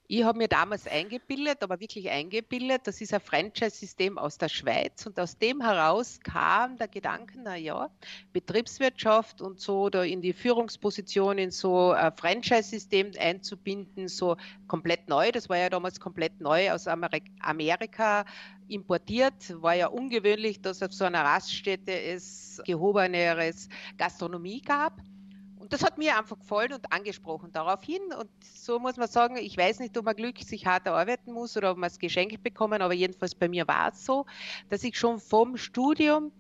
Ich 0.07 0.23
habe 0.23 0.37
mir 0.37 0.49
damals 0.49 0.87
eingebildet, 0.87 1.63
aber 1.63 1.81
wirklich 1.81 2.11
eingebildet, 2.11 2.83
das 2.85 3.01
ist 3.01 3.15
ein 3.15 3.21
Franchise-System 3.21 4.19
aus 4.19 4.37
der 4.37 4.51
Schweiz 4.51 5.07
und 5.07 5.19
aus 5.19 5.39
dem 5.39 5.63
heraus 5.63 6.21
kam 6.23 6.77
der 6.77 6.89
Gedanke, 6.89 7.39
na 7.43 7.89
Betriebswirtschaft 8.35 9.41
und 9.41 9.61
so 9.61 9.89
da 9.89 10.03
in 10.03 10.21
die 10.21 10.35
Führungsposition 10.35 11.39
in 11.39 11.51
so 11.51 11.93
ein 11.93 12.13
Franchise-System 12.15 13.13
einzubinden, 13.19 14.09
so 14.09 14.37
komplett 14.67 15.09
neu, 15.09 15.33
das 15.33 15.49
war 15.49 15.57
ja 15.57 15.71
damals 15.71 15.99
komplett 15.99 16.39
neu 16.39 16.71
aus 16.71 16.87
Amerika 16.87 18.27
importiert, 18.69 19.63
war 19.63 19.75
ja 19.75 19.87
ungewöhnlich, 19.87 20.61
dass 20.61 20.83
auf 20.83 20.93
so 20.93 21.05
einer 21.07 21.25
Raststätte 21.25 21.99
es 21.99 22.61
gehobeneres 22.67 23.71
Gastronomie 23.97 24.61
gab. 24.61 25.01
Und 25.65 25.73
das 25.73 25.83
hat 25.83 25.97
mir 25.97 26.19
einfach 26.19 26.39
gefallen 26.39 26.75
und 26.75 26.93
angesprochen 26.93 27.51
daraufhin. 27.51 28.03
Und 28.21 28.29
so 28.45 28.79
muss 28.79 28.99
man 28.99 29.09
sagen, 29.09 29.39
ich 29.39 29.57
weiß 29.57 29.79
nicht, 29.79 29.97
ob 29.97 30.05
man 30.05 30.15
Glück 30.15 30.39
sich 30.43 30.67
hart 30.67 30.85
erarbeiten 30.85 31.33
muss 31.33 31.57
oder 31.57 31.71
ob 31.71 31.79
man 31.79 31.87
es 31.87 31.99
geschenkt 31.99 32.43
bekommen, 32.43 32.83
aber 32.83 32.93
jedenfalls 32.93 33.35
bei 33.35 33.49
mir 33.49 33.67
war 33.67 33.91
es 33.91 34.05
so, 34.05 34.27
dass 34.69 34.85
ich 34.85 34.99
schon 34.99 35.19
vom 35.19 35.57
Studium 35.57 36.33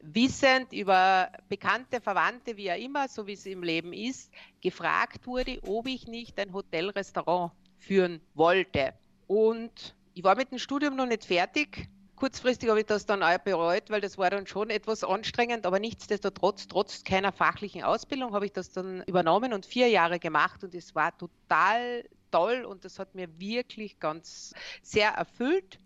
wissend 0.00 0.72
über 0.72 1.30
bekannte 1.50 2.00
Verwandte, 2.00 2.56
wie 2.56 2.72
auch 2.72 2.78
immer, 2.78 3.08
so 3.08 3.26
wie 3.26 3.34
es 3.34 3.44
im 3.44 3.62
Leben 3.62 3.92
ist, 3.92 4.32
gefragt 4.62 5.26
wurde, 5.26 5.58
ob 5.66 5.86
ich 5.86 6.06
nicht 6.06 6.40
ein 6.40 6.54
Hotelrestaurant 6.54 7.52
führen 7.76 8.22
wollte. 8.32 8.94
Und 9.26 9.94
ich 10.14 10.24
war 10.24 10.34
mit 10.34 10.50
dem 10.50 10.58
Studium 10.58 10.96
noch 10.96 11.04
nicht 11.04 11.26
fertig 11.26 11.90
Kurzfristig 12.20 12.68
habe 12.68 12.80
ich 12.80 12.86
das 12.86 13.06
dann 13.06 13.22
auch 13.22 13.38
bereut, 13.38 13.88
weil 13.88 14.02
das 14.02 14.18
war 14.18 14.28
dann 14.28 14.46
schon 14.46 14.68
etwas 14.68 15.04
anstrengend, 15.04 15.64
aber 15.64 15.78
nichtsdestotrotz, 15.78 16.68
trotz 16.68 17.02
keiner 17.02 17.32
fachlichen 17.32 17.82
Ausbildung, 17.82 18.34
habe 18.34 18.44
ich 18.44 18.52
das 18.52 18.72
dann 18.72 19.02
übernommen 19.04 19.54
und 19.54 19.64
vier 19.64 19.88
Jahre 19.88 20.18
gemacht 20.18 20.62
und 20.62 20.74
es 20.74 20.94
war 20.94 21.16
total 21.16 22.04
toll 22.30 22.66
und 22.66 22.84
das 22.84 22.98
hat 22.98 23.14
mir 23.14 23.26
wirklich 23.40 23.98
ganz 24.00 24.52
sehr 24.82 25.12
erfüllt. 25.12 25.78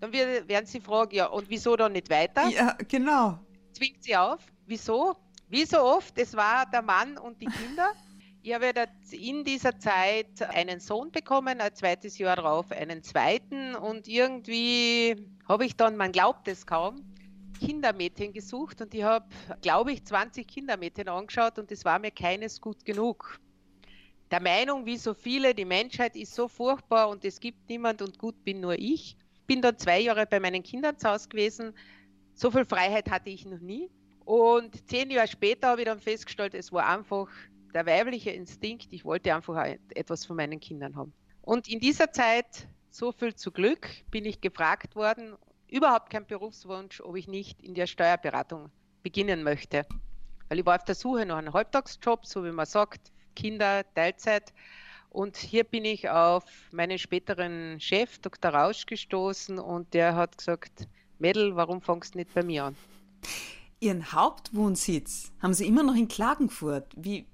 Dann 0.00 0.12
werden 0.12 0.66
Sie 0.66 0.80
fragen, 0.80 1.14
ja, 1.14 1.26
und 1.26 1.48
wieso 1.48 1.76
dann 1.76 1.92
nicht 1.92 2.10
weiter? 2.10 2.48
Ja, 2.48 2.76
genau. 2.88 3.38
Zwingt 3.72 4.02
Sie 4.02 4.16
auf. 4.16 4.40
Wieso? 4.66 5.14
Wie 5.48 5.64
so 5.64 5.80
oft, 5.80 6.18
es 6.18 6.34
war 6.34 6.66
der 6.66 6.82
Mann 6.82 7.18
und 7.18 7.40
die 7.40 7.46
Kinder. 7.46 7.92
Ich 8.48 8.54
habe 8.54 8.72
in 9.10 9.44
dieser 9.44 9.78
Zeit 9.78 10.40
einen 10.40 10.80
Sohn 10.80 11.12
bekommen, 11.12 11.60
ein 11.60 11.74
zweites 11.74 12.16
Jahr 12.16 12.36
darauf 12.36 12.72
einen 12.72 13.02
zweiten 13.02 13.74
und 13.74 14.08
irgendwie 14.08 15.16
habe 15.46 15.66
ich 15.66 15.76
dann, 15.76 15.98
man 15.98 16.12
glaubt 16.12 16.48
es 16.48 16.64
kaum, 16.64 17.04
Kindermädchen 17.60 18.32
gesucht 18.32 18.80
und 18.80 18.94
ich 18.94 19.02
habe, 19.02 19.26
glaube 19.60 19.92
ich, 19.92 20.02
20 20.02 20.48
Kindermädchen 20.48 21.10
angeschaut 21.10 21.58
und 21.58 21.70
es 21.70 21.84
war 21.84 21.98
mir 21.98 22.10
keines 22.10 22.58
gut 22.58 22.86
genug. 22.86 23.38
Der 24.30 24.40
Meinung, 24.40 24.86
wie 24.86 24.96
so 24.96 25.12
viele, 25.12 25.54
die 25.54 25.66
Menschheit 25.66 26.16
ist 26.16 26.34
so 26.34 26.48
furchtbar 26.48 27.10
und 27.10 27.26
es 27.26 27.40
gibt 27.40 27.68
niemand 27.68 28.00
und 28.00 28.18
gut 28.18 28.42
bin 28.44 28.60
nur 28.60 28.78
ich. 28.78 29.18
Bin 29.46 29.60
dann 29.60 29.76
zwei 29.76 30.00
Jahre 30.00 30.24
bei 30.24 30.40
meinen 30.40 30.62
Kindern 30.62 30.96
zu 30.96 31.10
Hause 31.10 31.28
gewesen. 31.28 31.74
So 32.32 32.50
viel 32.50 32.64
Freiheit 32.64 33.10
hatte 33.10 33.28
ich 33.28 33.44
noch 33.44 33.60
nie. 33.60 33.90
Und 34.24 34.88
zehn 34.88 35.10
Jahre 35.10 35.28
später 35.28 35.68
habe 35.68 35.82
ich 35.82 35.86
dann 35.86 36.00
festgestellt, 36.00 36.54
es 36.54 36.72
war 36.72 36.86
einfach 36.86 37.28
der 37.74 37.86
weibliche 37.86 38.30
Instinkt, 38.30 38.92
ich 38.92 39.04
wollte 39.04 39.34
einfach 39.34 39.64
etwas 39.94 40.24
von 40.24 40.36
meinen 40.36 40.60
Kindern 40.60 40.96
haben. 40.96 41.12
Und 41.42 41.68
in 41.68 41.80
dieser 41.80 42.12
Zeit, 42.12 42.68
so 42.90 43.12
viel 43.12 43.34
zu 43.34 43.50
Glück, 43.50 43.88
bin 44.10 44.24
ich 44.24 44.40
gefragt 44.40 44.96
worden, 44.96 45.36
überhaupt 45.68 46.10
keinen 46.10 46.26
Berufswunsch, 46.26 47.00
ob 47.00 47.16
ich 47.16 47.28
nicht 47.28 47.62
in 47.62 47.74
der 47.74 47.86
Steuerberatung 47.86 48.70
beginnen 49.02 49.42
möchte. 49.42 49.86
Weil 50.48 50.60
ich 50.60 50.66
war 50.66 50.76
auf 50.76 50.84
der 50.84 50.94
Suche 50.94 51.26
nach 51.26 51.38
einem 51.38 51.52
Halbtagsjob, 51.52 52.26
so 52.26 52.44
wie 52.44 52.52
man 52.52 52.66
sagt, 52.66 53.12
Kinder, 53.36 53.84
Teilzeit. 53.94 54.52
Und 55.10 55.36
hier 55.36 55.64
bin 55.64 55.84
ich 55.84 56.08
auf 56.08 56.44
meinen 56.72 56.98
späteren 56.98 57.80
Chef, 57.80 58.18
Dr. 58.18 58.52
Rausch, 58.52 58.86
gestoßen 58.86 59.58
und 59.58 59.94
der 59.94 60.14
hat 60.14 60.36
gesagt, 60.36 60.86
Mädel, 61.18 61.56
warum 61.56 61.80
fängst 61.80 62.14
du 62.14 62.18
nicht 62.18 62.32
bei 62.34 62.42
mir 62.42 62.64
an? 62.64 62.76
Ihren 63.80 64.12
Hauptwohnsitz 64.12 65.32
haben 65.40 65.54
Sie 65.54 65.66
immer 65.66 65.82
noch 65.82 65.94
in 65.94 66.08
Klagenfurt. 66.08 66.92
Wie, 66.96 67.26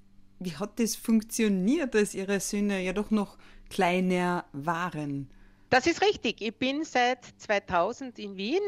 wie 0.44 0.56
hat 0.56 0.78
das 0.78 0.96
funktioniert, 0.96 1.94
dass 1.94 2.14
Ihre 2.14 2.40
Söhne 2.40 2.82
ja 2.82 2.92
doch 2.92 3.10
noch 3.10 3.36
kleiner 3.70 4.44
waren? 4.52 5.28
Das 5.70 5.86
ist 5.86 6.02
richtig. 6.02 6.40
Ich 6.40 6.54
bin 6.54 6.84
seit 6.84 7.24
2000 7.38 8.18
in 8.18 8.36
Wien, 8.36 8.62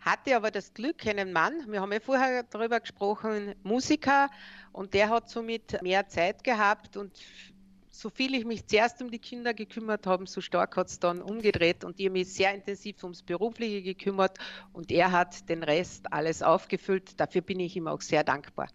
hatte 0.00 0.36
aber 0.36 0.50
das 0.50 0.74
Glück, 0.74 1.06
einen 1.06 1.32
Mann, 1.32 1.54
wir 1.68 1.80
haben 1.80 1.92
ja 1.92 2.00
vorher 2.00 2.42
darüber 2.42 2.80
gesprochen, 2.80 3.54
Musiker, 3.62 4.30
und 4.72 4.94
der 4.94 5.10
hat 5.10 5.28
somit 5.28 5.80
mehr 5.82 6.08
Zeit 6.08 6.42
gehabt 6.42 6.96
und 6.96 7.18
so 8.00 8.08
viel 8.08 8.34
ich 8.34 8.46
mich 8.46 8.66
zuerst 8.66 9.02
um 9.02 9.10
die 9.10 9.18
Kinder 9.18 9.52
gekümmert 9.52 10.06
habe, 10.06 10.26
so 10.26 10.40
stark 10.40 10.76
hat 10.76 10.88
es 10.88 10.98
dann 10.98 11.20
umgedreht 11.20 11.84
und 11.84 12.00
ich 12.00 12.06
habe 12.06 12.14
mich 12.14 12.32
sehr 12.32 12.54
intensiv 12.54 13.02
ums 13.02 13.22
Berufliche 13.22 13.82
gekümmert 13.82 14.38
und 14.72 14.90
er 14.90 15.12
hat 15.12 15.48
den 15.50 15.62
Rest 15.62 16.10
alles 16.10 16.42
aufgefüllt. 16.42 17.20
Dafür 17.20 17.42
bin 17.42 17.60
ich 17.60 17.76
ihm 17.76 17.86
auch 17.86 18.00
sehr 18.00 18.24
dankbar. 18.24 18.68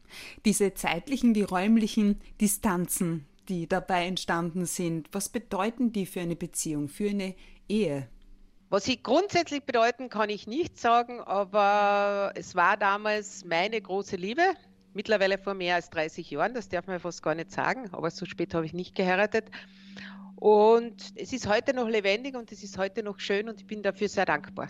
Diese 0.46 0.76
zeitlichen 0.76 1.34
wie 1.34 1.42
räumlichen 1.42 2.22
Distanzen, 2.40 3.26
die 3.50 3.68
dabei 3.68 4.06
entstanden 4.06 4.68
sind, 4.68 5.10
was 5.12 5.30
bedeuten 5.30 5.92
die 5.92 6.06
für 6.06 6.22
eine 6.22 6.36
Beziehung, 6.36 6.88
für 6.88 7.10
eine 7.10 7.34
Ehe? 7.68 8.08
Was 8.70 8.84
sie 8.84 9.02
grundsätzlich 9.02 9.64
bedeuten, 9.64 10.10
kann 10.10 10.30
ich 10.30 10.46
nicht 10.46 10.78
sagen, 10.78 11.20
aber 11.22 12.32
es 12.36 12.54
war 12.54 12.78
damals 12.78 13.44
meine 13.44 13.82
große 13.82 14.18
Liebe 14.18 14.44
mittlerweile 14.96 15.38
vor 15.38 15.54
mehr 15.54 15.76
als 15.76 15.90
30 15.90 16.32
Jahren, 16.32 16.54
das 16.54 16.70
darf 16.70 16.88
man 16.88 17.00
fast 17.00 17.22
gar 17.22 17.36
nicht 17.36 17.52
sagen, 17.52 17.90
aber 17.92 18.10
so 18.10 18.26
spät 18.26 18.54
habe 18.54 18.66
ich 18.66 18.74
nicht 18.74 18.96
geheiratet. 18.96 19.46
Und 20.36 21.14
es 21.16 21.34
ist 21.34 21.48
heute 21.48 21.74
noch 21.74 21.88
lebendig 21.88 22.36
und 22.36 22.52
es 22.52 22.64
ist 22.64 22.78
heute 22.78 23.04
noch 23.04 23.20
schön 23.20 23.48
und 23.50 23.60
ich 23.60 23.68
bin 23.68 23.84
dafür 23.84 24.10
sehr 24.10 24.26
dankbar. 24.26 24.70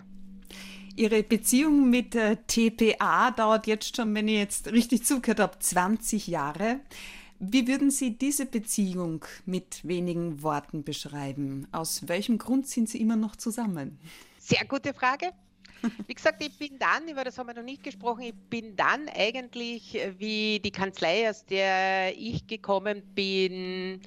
Ihre 0.94 1.22
Beziehung 1.22 1.90
mit 1.90 2.14
der 2.14 2.46
TPA 2.46 3.30
dauert 3.30 3.66
jetzt 3.66 3.96
schon, 3.96 4.14
wenn 4.14 4.28
ich 4.28 4.38
jetzt 4.38 4.72
richtig 4.72 5.04
zugehört 5.04 5.40
habe, 5.40 5.58
20 5.58 6.26
Jahre. 6.26 6.80
Wie 7.38 7.68
würden 7.68 7.90
Sie 7.90 8.16
diese 8.16 8.46
Beziehung 8.46 9.24
mit 9.44 9.86
wenigen 9.86 10.42
Worten 10.42 10.84
beschreiben? 10.84 11.68
Aus 11.70 12.08
welchem 12.08 12.38
Grund 12.38 12.66
sind 12.66 12.88
Sie 12.88 12.98
immer 13.00 13.16
noch 13.16 13.36
zusammen? 13.36 13.98
Sehr 14.38 14.64
gute 14.64 14.94
Frage. 14.94 15.32
Wie 16.06 16.14
gesagt, 16.14 16.42
ich 16.42 16.56
bin 16.58 16.78
dann, 16.78 17.08
über 17.08 17.24
das 17.24 17.38
haben 17.38 17.48
wir 17.48 17.54
noch 17.54 17.62
nicht 17.62 17.82
gesprochen, 17.82 18.22
ich 18.22 18.34
bin 18.34 18.76
dann 18.76 19.08
eigentlich, 19.08 19.98
wie 20.18 20.60
die 20.60 20.70
Kanzlei, 20.70 21.28
aus 21.28 21.44
der 21.44 22.16
ich 22.16 22.46
gekommen 22.46 23.02
bin, 23.14 24.00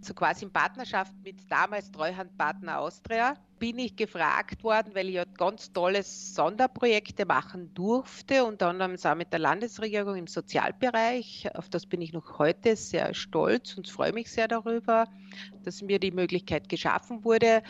so 0.00 0.14
quasi 0.14 0.44
in 0.44 0.52
Partnerschaft 0.52 1.12
mit 1.22 1.36
damals 1.50 1.90
Treuhandpartner 1.90 2.78
Austria, 2.80 3.34
bin 3.58 3.78
ich 3.78 3.96
gefragt 3.96 4.64
worden, 4.64 4.94
weil 4.94 5.08
ich 5.08 5.14
ja 5.14 5.24
ganz 5.24 5.72
tolle 5.72 6.02
Sonderprojekte 6.02 7.26
machen 7.26 7.72
durfte, 7.74 8.44
unter 8.44 8.68
anderem 8.68 8.96
auch 9.02 9.14
mit 9.14 9.32
der 9.32 9.38
Landesregierung 9.38 10.16
im 10.16 10.26
Sozialbereich. 10.26 11.48
Auf 11.54 11.68
das 11.68 11.86
bin 11.86 12.02
ich 12.02 12.12
noch 12.12 12.38
heute 12.38 12.76
sehr 12.76 13.14
stolz 13.14 13.76
und 13.76 13.88
freue 13.88 14.12
mich 14.12 14.30
sehr 14.30 14.48
darüber, 14.48 15.06
dass 15.64 15.82
mir 15.82 15.98
die 15.98 16.10
Möglichkeit 16.10 16.68
geschaffen 16.68 17.24
wurde. 17.24 17.62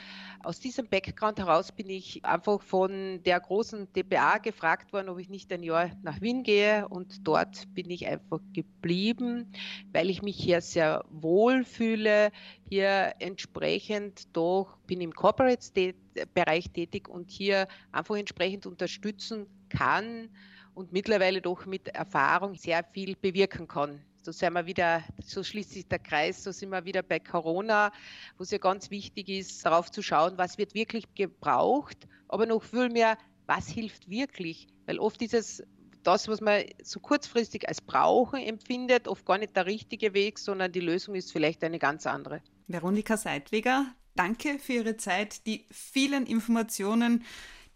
Aus 0.43 0.61
diesem 0.61 0.89
Background 0.89 1.39
heraus 1.39 1.73
bin 1.73 1.89
ich 1.89 2.25
einfach 2.25 2.61
von 2.61 3.23
der 3.23 3.41
großen 3.41 3.93
DPA 3.93 4.39
gefragt 4.39 4.93
worden, 4.93 5.09
ob 5.09 5.19
ich 5.19 5.29
nicht 5.29 5.53
ein 5.53 5.63
Jahr 5.63 5.91
nach 6.03 6.21
Wien 6.21 6.43
gehe 6.43 6.87
und 6.89 7.27
dort 7.27 7.73
bin 7.75 7.91
ich 7.91 8.07
einfach 8.07 8.41
geblieben, 8.53 9.53
weil 9.93 10.11
ich 10.11 10.23
mich 10.23 10.37
hier 10.37 10.61
sehr 10.61 11.05
wohl 11.09 11.65
fühle, 11.65 12.31
hier 12.69 13.15
entsprechend 13.21 14.37
doch 14.37 14.77
bin 14.87 15.01
im 15.01 15.13
Corporate-Bereich 15.13 16.71
tätig 16.71 17.09
und 17.09 17.31
hier 17.31 17.69
einfach 17.93 18.17
entsprechend 18.17 18.67
unterstützen 18.67 19.47
kann 19.69 20.29
und 20.75 20.93
mittlerweile 20.93 21.41
doch 21.41 21.67
mit 21.67 21.89
Erfahrung 21.89 22.55
sehr 22.55 22.85
viel 22.85 23.17
bewirken 23.17 23.69
kann. 23.69 24.01
So 24.23 24.33
sind 24.33 24.55
wir 24.55 24.65
wieder, 24.65 25.05
so 25.23 25.43
schließt 25.43 25.73
sich 25.73 25.87
der 25.87 25.99
Kreis, 25.99 26.43
so 26.43 26.51
sind 26.51 26.71
wir 26.71 26.85
wieder 26.87 27.03
bei 27.03 27.19
Corona, 27.19 27.93
wo 28.39 28.43
es 28.43 28.51
ja 28.51 28.59
ganz 28.59 28.91
wichtig 28.91 29.29
ist, 29.29 29.65
darauf 29.67 29.91
zu 29.91 30.03
schauen, 30.03 30.39
was 30.39 30.57
wird 30.57 30.75
wirklich 30.75 31.15
gebraucht, 31.15 32.09
aber 32.29 32.47
noch 32.47 32.63
viel 32.63 32.89
mehr, 32.89 33.19
was 33.47 33.69
hilft 33.69 34.09
wirklich? 34.09 34.69
Weil 34.87 34.99
oft 34.99 35.21
ist 35.21 35.35
es 35.35 35.63
das, 36.03 36.29
was 36.29 36.41
man 36.41 36.65
so 36.83 37.01
kurzfristig 37.01 37.69
als 37.69 37.81
Brauchen 37.81 38.41
empfindet, 38.41 39.09
oft 39.09 39.27
gar 39.27 39.39
nicht 39.39 39.57
der 39.57 39.67
richtige 39.67 40.15
Weg, 40.15 40.39
sondern 40.39 40.73
die 40.73 40.81
Lösung 40.81 41.15
ist 41.15 41.33
vielleicht 41.33 41.63
eine 41.65 41.79
ganz 41.79 42.07
andere. 42.07 42.41
Veronika 42.67 43.17
Seidweger, 43.17 43.87
danke 44.15 44.59
für 44.59 44.75
Ihre 44.75 44.97
Zeit, 44.97 45.47
die 45.47 45.67
vielen 45.71 46.27
Informationen, 46.27 47.25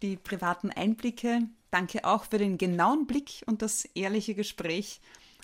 die 0.02 0.16
privaten 0.16 0.70
Einblicke. 0.70 1.42
Danke 1.70 2.04
auch 2.04 2.24
für 2.24 2.38
den 2.38 2.58
genauen 2.58 3.06
Blick 3.06 3.42
und 3.46 3.62
das 3.62 3.84
ehrliche 3.84 4.34
Gespräch. 4.34 5.00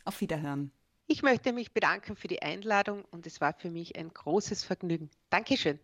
Auf 0.07 0.21
Wiederhören. 0.21 0.71
Ich 1.07 1.23
möchte 1.23 1.53
mich 1.53 1.73
bedanken 1.73 2.17
für 2.17 2.29
die 2.29 2.43
Einladung 2.43 3.05
und 3.11 3.27
es 3.27 3.41
war 3.41 3.55
für 3.55 3.71
mich 3.71 3.97
ein 3.97 4.13
großes 4.13 4.65
Vergnügen. 4.65 5.11
Dankeschön. 5.31 5.79